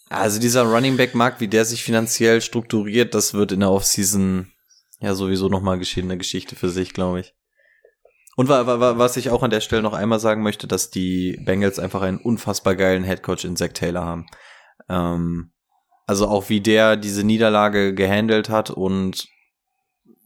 [0.08, 4.52] Also dieser Running Back Markt, wie der sich finanziell strukturiert, das wird in der Offseason
[5.00, 7.34] ja sowieso nochmal geschehen, eine Geschichte für sich, glaube ich.
[8.36, 11.40] Und wa wa was ich auch an der Stelle noch einmal sagen möchte, dass die
[11.44, 14.26] Bengals einfach einen unfassbar geilen Headcoach in Zach Taylor haben.
[14.88, 15.50] Ähm,
[16.06, 19.28] also auch wie der diese Niederlage gehandelt hat und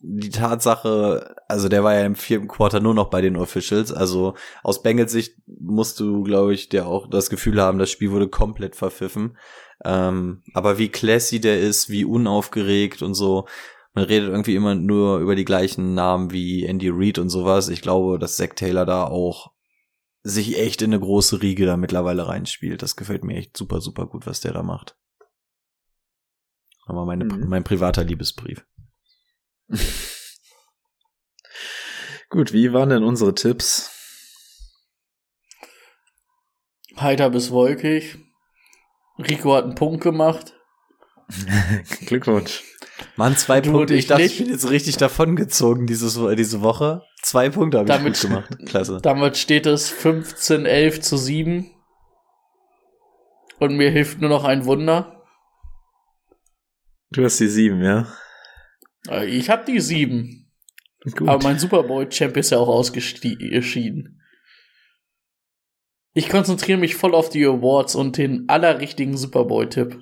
[0.05, 3.93] die Tatsache, also der war ja im vierten Quarter nur noch bei den Officials.
[3.93, 4.35] Also
[4.65, 8.29] aus Bengals Sicht musst du, glaube ich, dir auch das Gefühl haben, das Spiel wurde
[8.29, 9.37] komplett verpfiffen.
[9.85, 13.47] Ähm, aber wie classy der ist, wie unaufgeregt und so.
[13.95, 17.69] Man redet irgendwie immer nur über die gleichen Namen wie Andy Reid und sowas.
[17.69, 19.52] Ich glaube, dass Zack Taylor da auch
[20.23, 22.83] sich echt in eine große Riege da mittlerweile reinspielt.
[22.83, 24.97] Das gefällt mir echt super, super gut, was der da macht.
[26.87, 27.49] Aber meine, Mhm.
[27.49, 28.65] mein privater Liebesbrief.
[32.31, 33.91] Gut, wie waren denn unsere Tipps?
[36.99, 38.19] Heiter bis wolkig.
[39.19, 40.55] Rico hat einen Punkt gemacht.
[42.07, 42.63] Glückwunsch.
[43.17, 43.95] Mann, zwei Du Punkte.
[43.95, 44.33] ich dachte, nicht.
[44.33, 47.03] ich bin jetzt richtig davongezogen dieses, diese Woche.
[47.23, 48.59] Zwei Punkte habe ich Damit- gut gemacht.
[48.67, 48.99] Klasse.
[49.03, 51.71] Damit steht es 15, 11 zu 7.
[53.59, 55.23] Und mir hilft nur noch ein Wunder.
[57.11, 58.09] Du hast die sieben, ja?
[59.09, 60.51] Äh, Ich habe die 7.
[61.17, 61.29] Gut.
[61.29, 64.21] Aber mein Super Bowl-Champ ist ja auch ausgeschieden.
[66.15, 69.99] Ich konzentriere mich voll auf die Awards und den allerrichtigen Super Bowl-Tipp.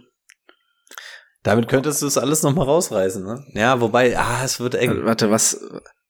[1.43, 3.45] Damit könntest du es alles noch mal rausreißen, ne?
[3.55, 5.05] Ja, wobei, ah, es wird eng.
[5.05, 5.59] Warte, was?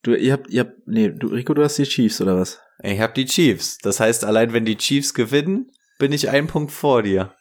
[0.03, 2.61] Du, ihr habt, ihr habt, nee, du, Rico, du hast die Chiefs, oder was?
[2.83, 3.79] Ich habe die Chiefs.
[3.79, 7.35] Das heißt, allein wenn die Chiefs gewinnen, bin ich einen Punkt vor dir.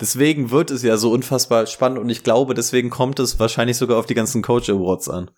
[0.00, 3.98] Deswegen wird es ja so unfassbar spannend und ich glaube, deswegen kommt es wahrscheinlich sogar
[3.98, 5.30] auf die ganzen Coach Awards an.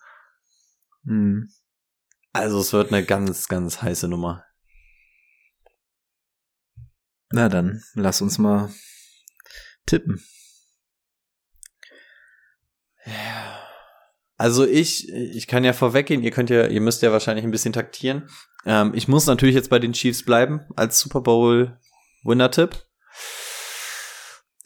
[1.05, 1.49] Hm.
[2.31, 4.45] Also es wird eine ganz, ganz heiße Nummer.
[7.31, 8.71] Na dann, lass uns mal
[9.85, 10.23] tippen.
[14.41, 17.73] Also ich, ich kann ja vorweggehen, ihr könnt ja, ihr müsst ja wahrscheinlich ein bisschen
[17.73, 18.27] taktieren.
[18.65, 21.77] Ähm, ich muss natürlich jetzt bei den Chiefs bleiben als Super Bowl
[22.23, 22.71] Winner-Tipp.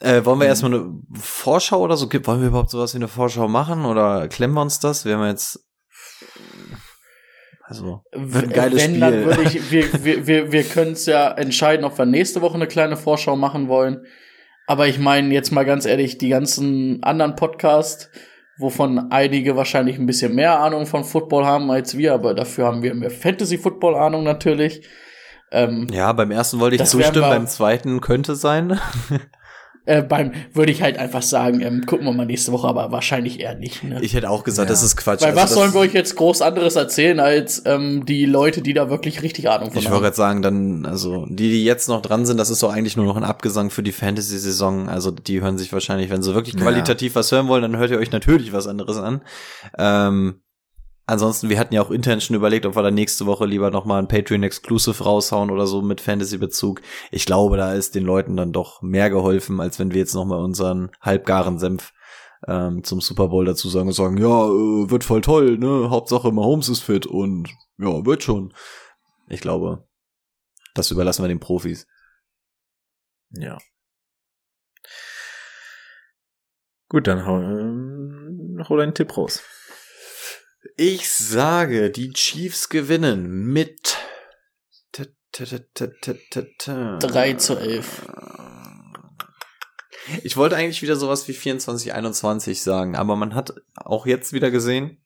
[0.00, 2.10] Äh, wollen wir erstmal eine Vorschau oder so?
[2.10, 5.04] Wollen wir überhaupt sowas wie eine Vorschau machen oder klemmen wir uns das?
[5.04, 5.62] Wir haben jetzt
[7.64, 9.00] also wird ein geiles Wenn, Spiel.
[9.00, 12.54] dann würde ich, wir, wir, wir, wir können es ja entscheiden, ob wir nächste Woche
[12.54, 14.06] eine kleine Vorschau machen wollen.
[14.66, 18.08] Aber ich meine jetzt mal ganz ehrlich, die ganzen anderen Podcasts,
[18.58, 22.82] wovon einige wahrscheinlich ein bisschen mehr Ahnung von Football haben als wir, aber dafür haben
[22.82, 24.88] wir mehr Fantasy-Football-Ahnung natürlich.
[25.52, 28.80] Ähm, ja, beim ersten wollte ich zustimmen, beim zweiten könnte sein.
[29.86, 33.40] Äh, beim würde ich halt einfach sagen, ähm, gucken wir mal nächste Woche, aber wahrscheinlich
[33.40, 33.82] eher nicht.
[33.84, 33.98] Ne?
[34.02, 34.72] Ich hätte auch gesagt, Ja.
[34.72, 35.22] das ist Quatsch.
[35.22, 38.74] Weil Also was sollen wir euch jetzt groß anderes erzählen als ähm, die Leute, die
[38.74, 40.02] da wirklich richtig Ahnung von Ich wollte haben?
[40.02, 43.06] gerade sagen, dann, also die, die jetzt noch dran sind, das ist doch eigentlich nur
[43.06, 44.88] noch ein Abgesang für die Fantasy-Saison.
[44.88, 46.60] Also die hören sich wahrscheinlich, wenn sie wirklich Ja.
[46.62, 49.22] qualitativ was hören wollen, dann hört ihr euch natürlich was anderes an.
[49.78, 50.40] Ähm,
[51.06, 54.00] ansonsten, wir hatten ja auch intern schon überlegt, ob wir dann nächste Woche lieber nochmal
[54.00, 56.82] ein Patreon-Exclusive raushauen oder so mit Fantasy-Bezug.
[57.10, 60.42] Ich glaube, da ist den Leuten dann doch mehr geholfen, als wenn wir jetzt nochmal
[60.42, 61.92] unseren halbgaren Senf
[62.46, 65.90] ähm, zum Super Bowl dazu sagen und sagen, ja, äh, wird voll toll, ne?
[65.90, 67.48] Hauptsache Mahomes ist fit und
[67.78, 68.52] ja, wird schon.
[69.28, 69.86] Ich glaube,
[70.74, 71.86] das überlassen wir den Profis.
[73.30, 73.58] Ja.
[76.88, 79.42] Gut, dann hau, ähm, hau deinen Tipp raus.
[80.76, 83.98] Ich sage, die Chiefs gewinnen mit
[84.92, 88.06] 3 3 zu 11.
[90.22, 95.02] Ich wollte eigentlich wieder sowas wie 24-21 sagen, aber man hat auch jetzt wieder gesehen,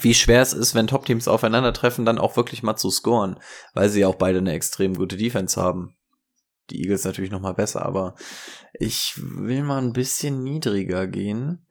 [0.00, 3.38] wie schwer es ist, wenn Top-Teams aufeinandertreffen, dann auch wirklich mal zu scoren,
[3.74, 5.96] weil sie auch beide eine extrem gute Defense haben.
[6.70, 8.14] Die Eagles natürlich noch mal besser, aber
[8.74, 11.66] ich will mal ein bisschen niedriger gehen.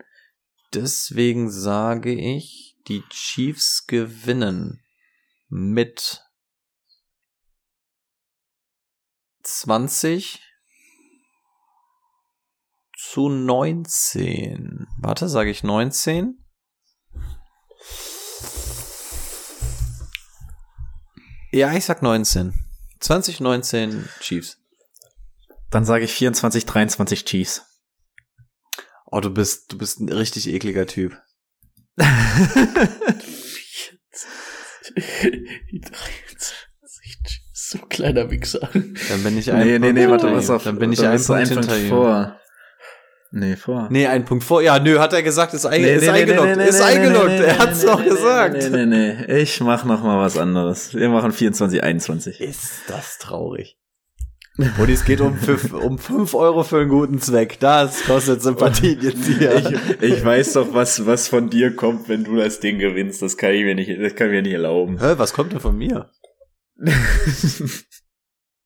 [0.73, 4.83] Deswegen sage ich, die Chiefs gewinnen
[5.49, 6.23] mit
[9.43, 10.41] 20
[12.97, 14.87] zu 19.
[14.99, 16.43] Warte, sage ich 19?
[21.51, 22.53] Ja, ich sag 19.
[22.99, 24.57] 2019 Chiefs.
[25.69, 27.63] Dann sage ich 24, 23 Chiefs.
[29.05, 31.17] Oh, du bist, du bist ein richtig ekliger Typ.
[35.71, 38.69] Die 23 So kleiner Wichser.
[38.73, 40.63] Dann bin ich ein Nee, nee, nee, warte, was auf.
[40.63, 41.89] Dann bin ich dann ein Punkt hinter ihm.
[41.89, 42.39] vor.
[43.31, 43.87] Nee, vor.
[43.91, 44.61] Nee, ein Punkt vor.
[44.61, 46.47] Ja, nö, hat er gesagt, ist, ein, Nee, ist nee, nee, eingeloggt.
[46.49, 47.27] nee, nee, ist eingeloggt.
[47.27, 48.55] nee, nee, er hat's nee, doch nee, gesagt.
[48.55, 49.39] Nee, nee, nee.
[49.41, 50.93] Ich mach noch mal was anderes.
[50.95, 52.39] Wir machen 24, 21.
[52.39, 53.77] Ist das traurig.
[54.57, 57.59] Und es geht um, fünf, um fünf Euro für einen guten Zweck.
[57.59, 59.55] Das kostet Sympathien jetzt hier.
[60.01, 63.21] Ich, ich weiß doch, was, was von dir kommt, wenn du das Ding gewinnst.
[63.21, 64.99] Das kann ich mir nicht, das kann ich mir nicht erlauben.
[64.99, 66.09] Hä, was kommt denn von mir?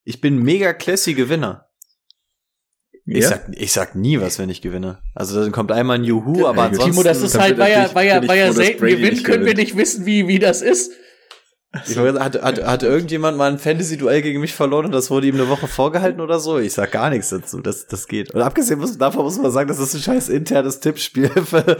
[0.03, 1.67] Ich bin mega classy Gewinner.
[3.05, 3.29] Ich, Ja?
[3.29, 4.99] sag, ich sag nie was, wenn ich gewinne.
[5.15, 6.91] Also dann kommt einmal ein Juhu, aber ansonsten.
[6.91, 9.23] Timo, das ist dann halt, weil er, ich- weil er, ich weil er selten gewinnt,
[9.23, 10.91] können wir nicht wissen, wie, wie das ist.
[11.87, 15.27] Ich wollte- hat, hat, hat irgendjemand mal ein Fantasy-Duell gegen mich verloren und das wurde
[15.27, 16.59] ihm eine Woche vorgehalten oder so?
[16.59, 17.61] Ich sag gar nichts dazu.
[17.61, 18.33] Das, das geht.
[18.33, 21.77] Und abgesehen muss, davon muss man sagen, das ist ein scheiß internes Tippspiel für,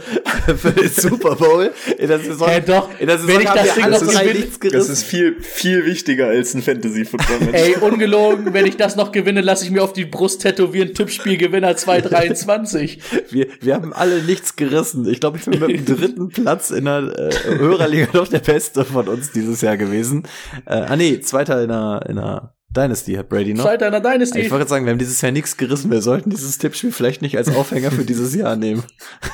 [0.56, 1.70] für den Super Bowl.
[1.98, 2.88] In der Saison, Hä, doch.
[2.98, 3.90] in der Saison Wenn ich das Ding drei
[4.24, 4.92] gewinne- nichts Das gerissen.
[4.92, 7.52] ist viel, viel wichtiger als ein Fantasy-Football-Match.
[7.52, 11.76] Ey, ungelogen, wenn ich das noch gewinne, lasse ich mir auf die Brust tätowieren, Tippspielgewinner
[11.76, 12.98] 223.
[13.30, 15.06] Wir, wir haben alle nichts gerissen.
[15.08, 18.84] Ich glaube, ich bin mit dem dritten Platz in der äh, Hörerliga noch der Beste
[18.86, 20.26] von uns dieses Jahr gewesen.
[20.66, 23.64] Äh, ah nee, zweiter in der, in der Dynasty hat Brady noch.
[23.64, 24.38] Zweiter in der Ich Dynasty.
[24.38, 25.90] wollte gerade sagen, wir haben dieses Jahr nichts gerissen.
[25.90, 28.82] Wir sollten dieses Tippspiel vielleicht nicht als Aufhänger für dieses Jahr nehmen.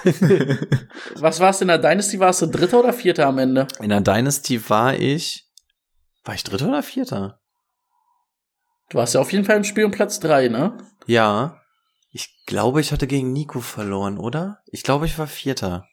[1.16, 2.18] Was warst du in der Dynasty?
[2.18, 3.66] Warst du Dritter oder Vierter am Ende?
[3.80, 5.44] In der Dynasty war ich.
[6.24, 7.40] War ich dritter oder vierter?
[8.90, 10.76] Du warst ja auf jeden Fall im Spiel um Platz drei, ne?
[11.06, 11.60] Ja.
[12.10, 14.58] Ich glaube, ich hatte gegen Nico verloren, oder?
[14.66, 15.86] Ich glaube, ich war vierter.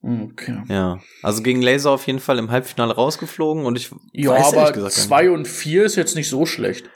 [0.00, 0.62] Okay.
[0.68, 1.00] Ja.
[1.22, 4.92] Also gegen Laser auf jeden Fall im Halbfinale rausgeflogen und ich Ja, weiß aber gesagt
[4.94, 6.88] zwei und vier ist jetzt nicht so schlecht.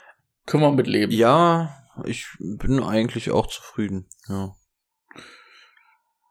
[0.45, 1.09] Können wir mit leben.
[1.09, 1.19] nicht.
[1.19, 1.75] Ja,
[2.05, 4.07] ich bin eigentlich auch zufrieden.
[4.27, 4.53] Ja.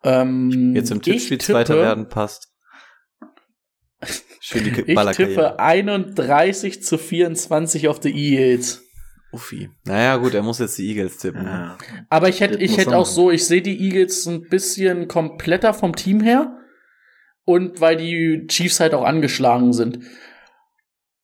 [0.04, 2.48] Ähm, Jetzt im Tippspiel tippe- Zweiter werden passt.
[4.40, 8.82] Schön die Ich tippe 31 zu 24 auf die Eagles.
[9.30, 9.70] Uffi.
[9.84, 11.44] Naja, gut, er muss jetzt die Eagles tippen.
[11.46, 11.78] Ja.
[12.10, 15.94] Aber ich hätte, ich hätte auch so, ich sehe die Eagles ein bisschen kompletter vom
[15.96, 16.58] Team her.
[17.44, 20.04] Und weil die Chiefs halt auch angeschlagen sind.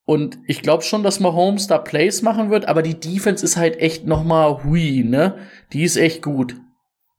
[0.05, 3.77] Und ich glaube schon, dass Mahomes da Plays machen wird, aber die Defense ist halt
[3.79, 5.37] echt noch mal hui, ne?
[5.73, 6.57] Die ist echt gut.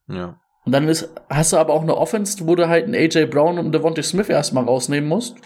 [0.07, 0.39] Ja.
[0.65, 3.53] Und dann ist, hast du aber auch eine Offense, wo du halt einen AJ Brown
[3.53, 5.37] und einen Devontae Smith erstmal rausnehmen musst.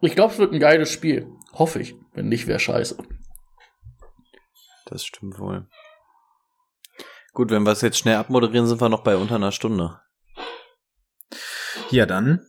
[0.00, 1.28] Ich glaube, es wird ein geiles Spiel.
[1.52, 1.94] Hoffe ich.
[2.12, 2.98] Wenn nicht, wäre scheiße.
[4.86, 5.68] Das stimmt wohl.
[7.32, 10.00] Gut, wenn wir es jetzt schnell abmoderieren, sind wir noch bei unter einer Stunde.
[11.90, 12.40] Ja, dann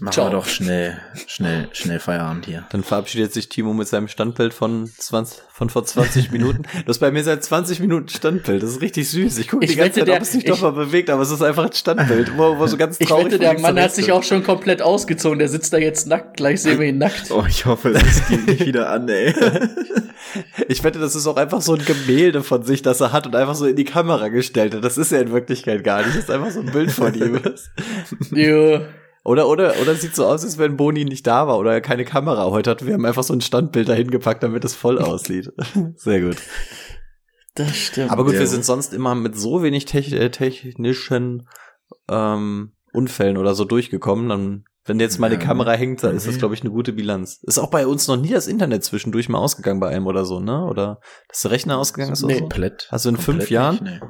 [0.00, 0.26] machen Ciao.
[0.26, 2.64] wir doch schnell, schnell, schnell Feierabend hier.
[2.70, 6.62] Dann verabschiedet sich Timo mit seinem Standbild von 20, von vor 20 Minuten.
[6.62, 8.62] Du hast bei mir seit 20 Minuten Standbild.
[8.62, 9.38] Das ist richtig süß.
[9.38, 11.10] Ich gucke Ich die ganze wette, Zeit, der- ob es sich ich- doch mal bewegt,
[11.10, 13.60] aber es ist einfach ein Standbild, wo, wo so ganz Ich traurig wette, von der
[13.60, 15.38] Mann hat sich auch schon komplett ausgezogen.
[15.40, 16.36] Der sitzt da jetzt nackt.
[16.36, 17.30] Gleich sehen wir ihn nackt.
[17.30, 19.34] Oh, ich hoffe, das geht nicht wieder an, ey.
[20.68, 23.34] Ich wette, das ist auch einfach so ein Gemälde von sich, das er hat und
[23.36, 24.84] einfach so in die Kamera gestellt hat.
[24.84, 26.10] Das ist er in Wirklichkeit gar nicht.
[26.16, 27.40] Das ist einfach so ein Bild von ihm.
[28.32, 28.80] Jo.
[29.22, 32.04] Oder, oder, oder sieht so aus, als wenn Boni nicht da war oder er keine
[32.06, 32.86] Kamera heute hat.
[32.86, 35.52] Wir haben einfach so ein Standbild dahin gepackt, damit es voll aussieht.
[35.96, 36.36] Sehr gut.
[37.54, 38.10] Das stimmt.
[38.12, 38.40] Aber gut, Ja.
[38.40, 41.46] wir sind sonst immer mit so wenig äh, technischen
[42.08, 44.28] ähm, Unfällen oder so durchgekommen.
[44.30, 45.40] Dann, wenn jetzt mal eine Ja.
[45.46, 46.40] Kamera hängt, dann ist das, Okay.
[46.40, 47.38] glaube ich, eine gute Bilanz.
[47.44, 50.40] Ist auch bei uns noch nie das Internet zwischendurch mal ausgegangen bei einem oder so,
[50.40, 50.64] ne?
[50.64, 52.38] Oder dass der Rechner ausgegangen ist oder Nee.
[52.40, 52.44] so?
[52.48, 52.88] Komplett.
[52.90, 53.74] Du in komplett fünf Jahren?
[53.76, 54.00] nicht, nee.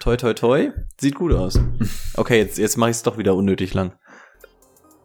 [0.00, 0.70] Toi, toi, toi.
[0.98, 1.60] Sieht gut aus.
[2.16, 3.92] Okay, jetzt, jetzt mache ich es doch wieder unnötig lang.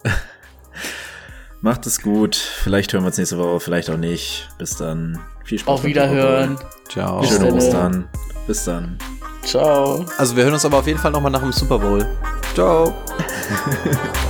[1.62, 2.36] Macht es gut.
[2.36, 4.48] Vielleicht hören wir uns nächste Woche, vielleicht auch nicht.
[4.58, 5.20] Bis dann.
[5.44, 5.74] Viel Spaß.
[5.74, 6.58] Auf Wiederhören.
[6.90, 7.20] Ciao.
[7.20, 7.54] Bis Schöne dann.
[7.58, 8.10] Ostern.
[8.48, 8.98] Bis dann.
[9.44, 10.06] Ciao.
[10.18, 12.06] Also wir hören uns aber auf jeden Fall noch mal nach dem Super Bowl.
[12.54, 12.94] Ciao.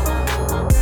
[0.48, 0.81] Bye.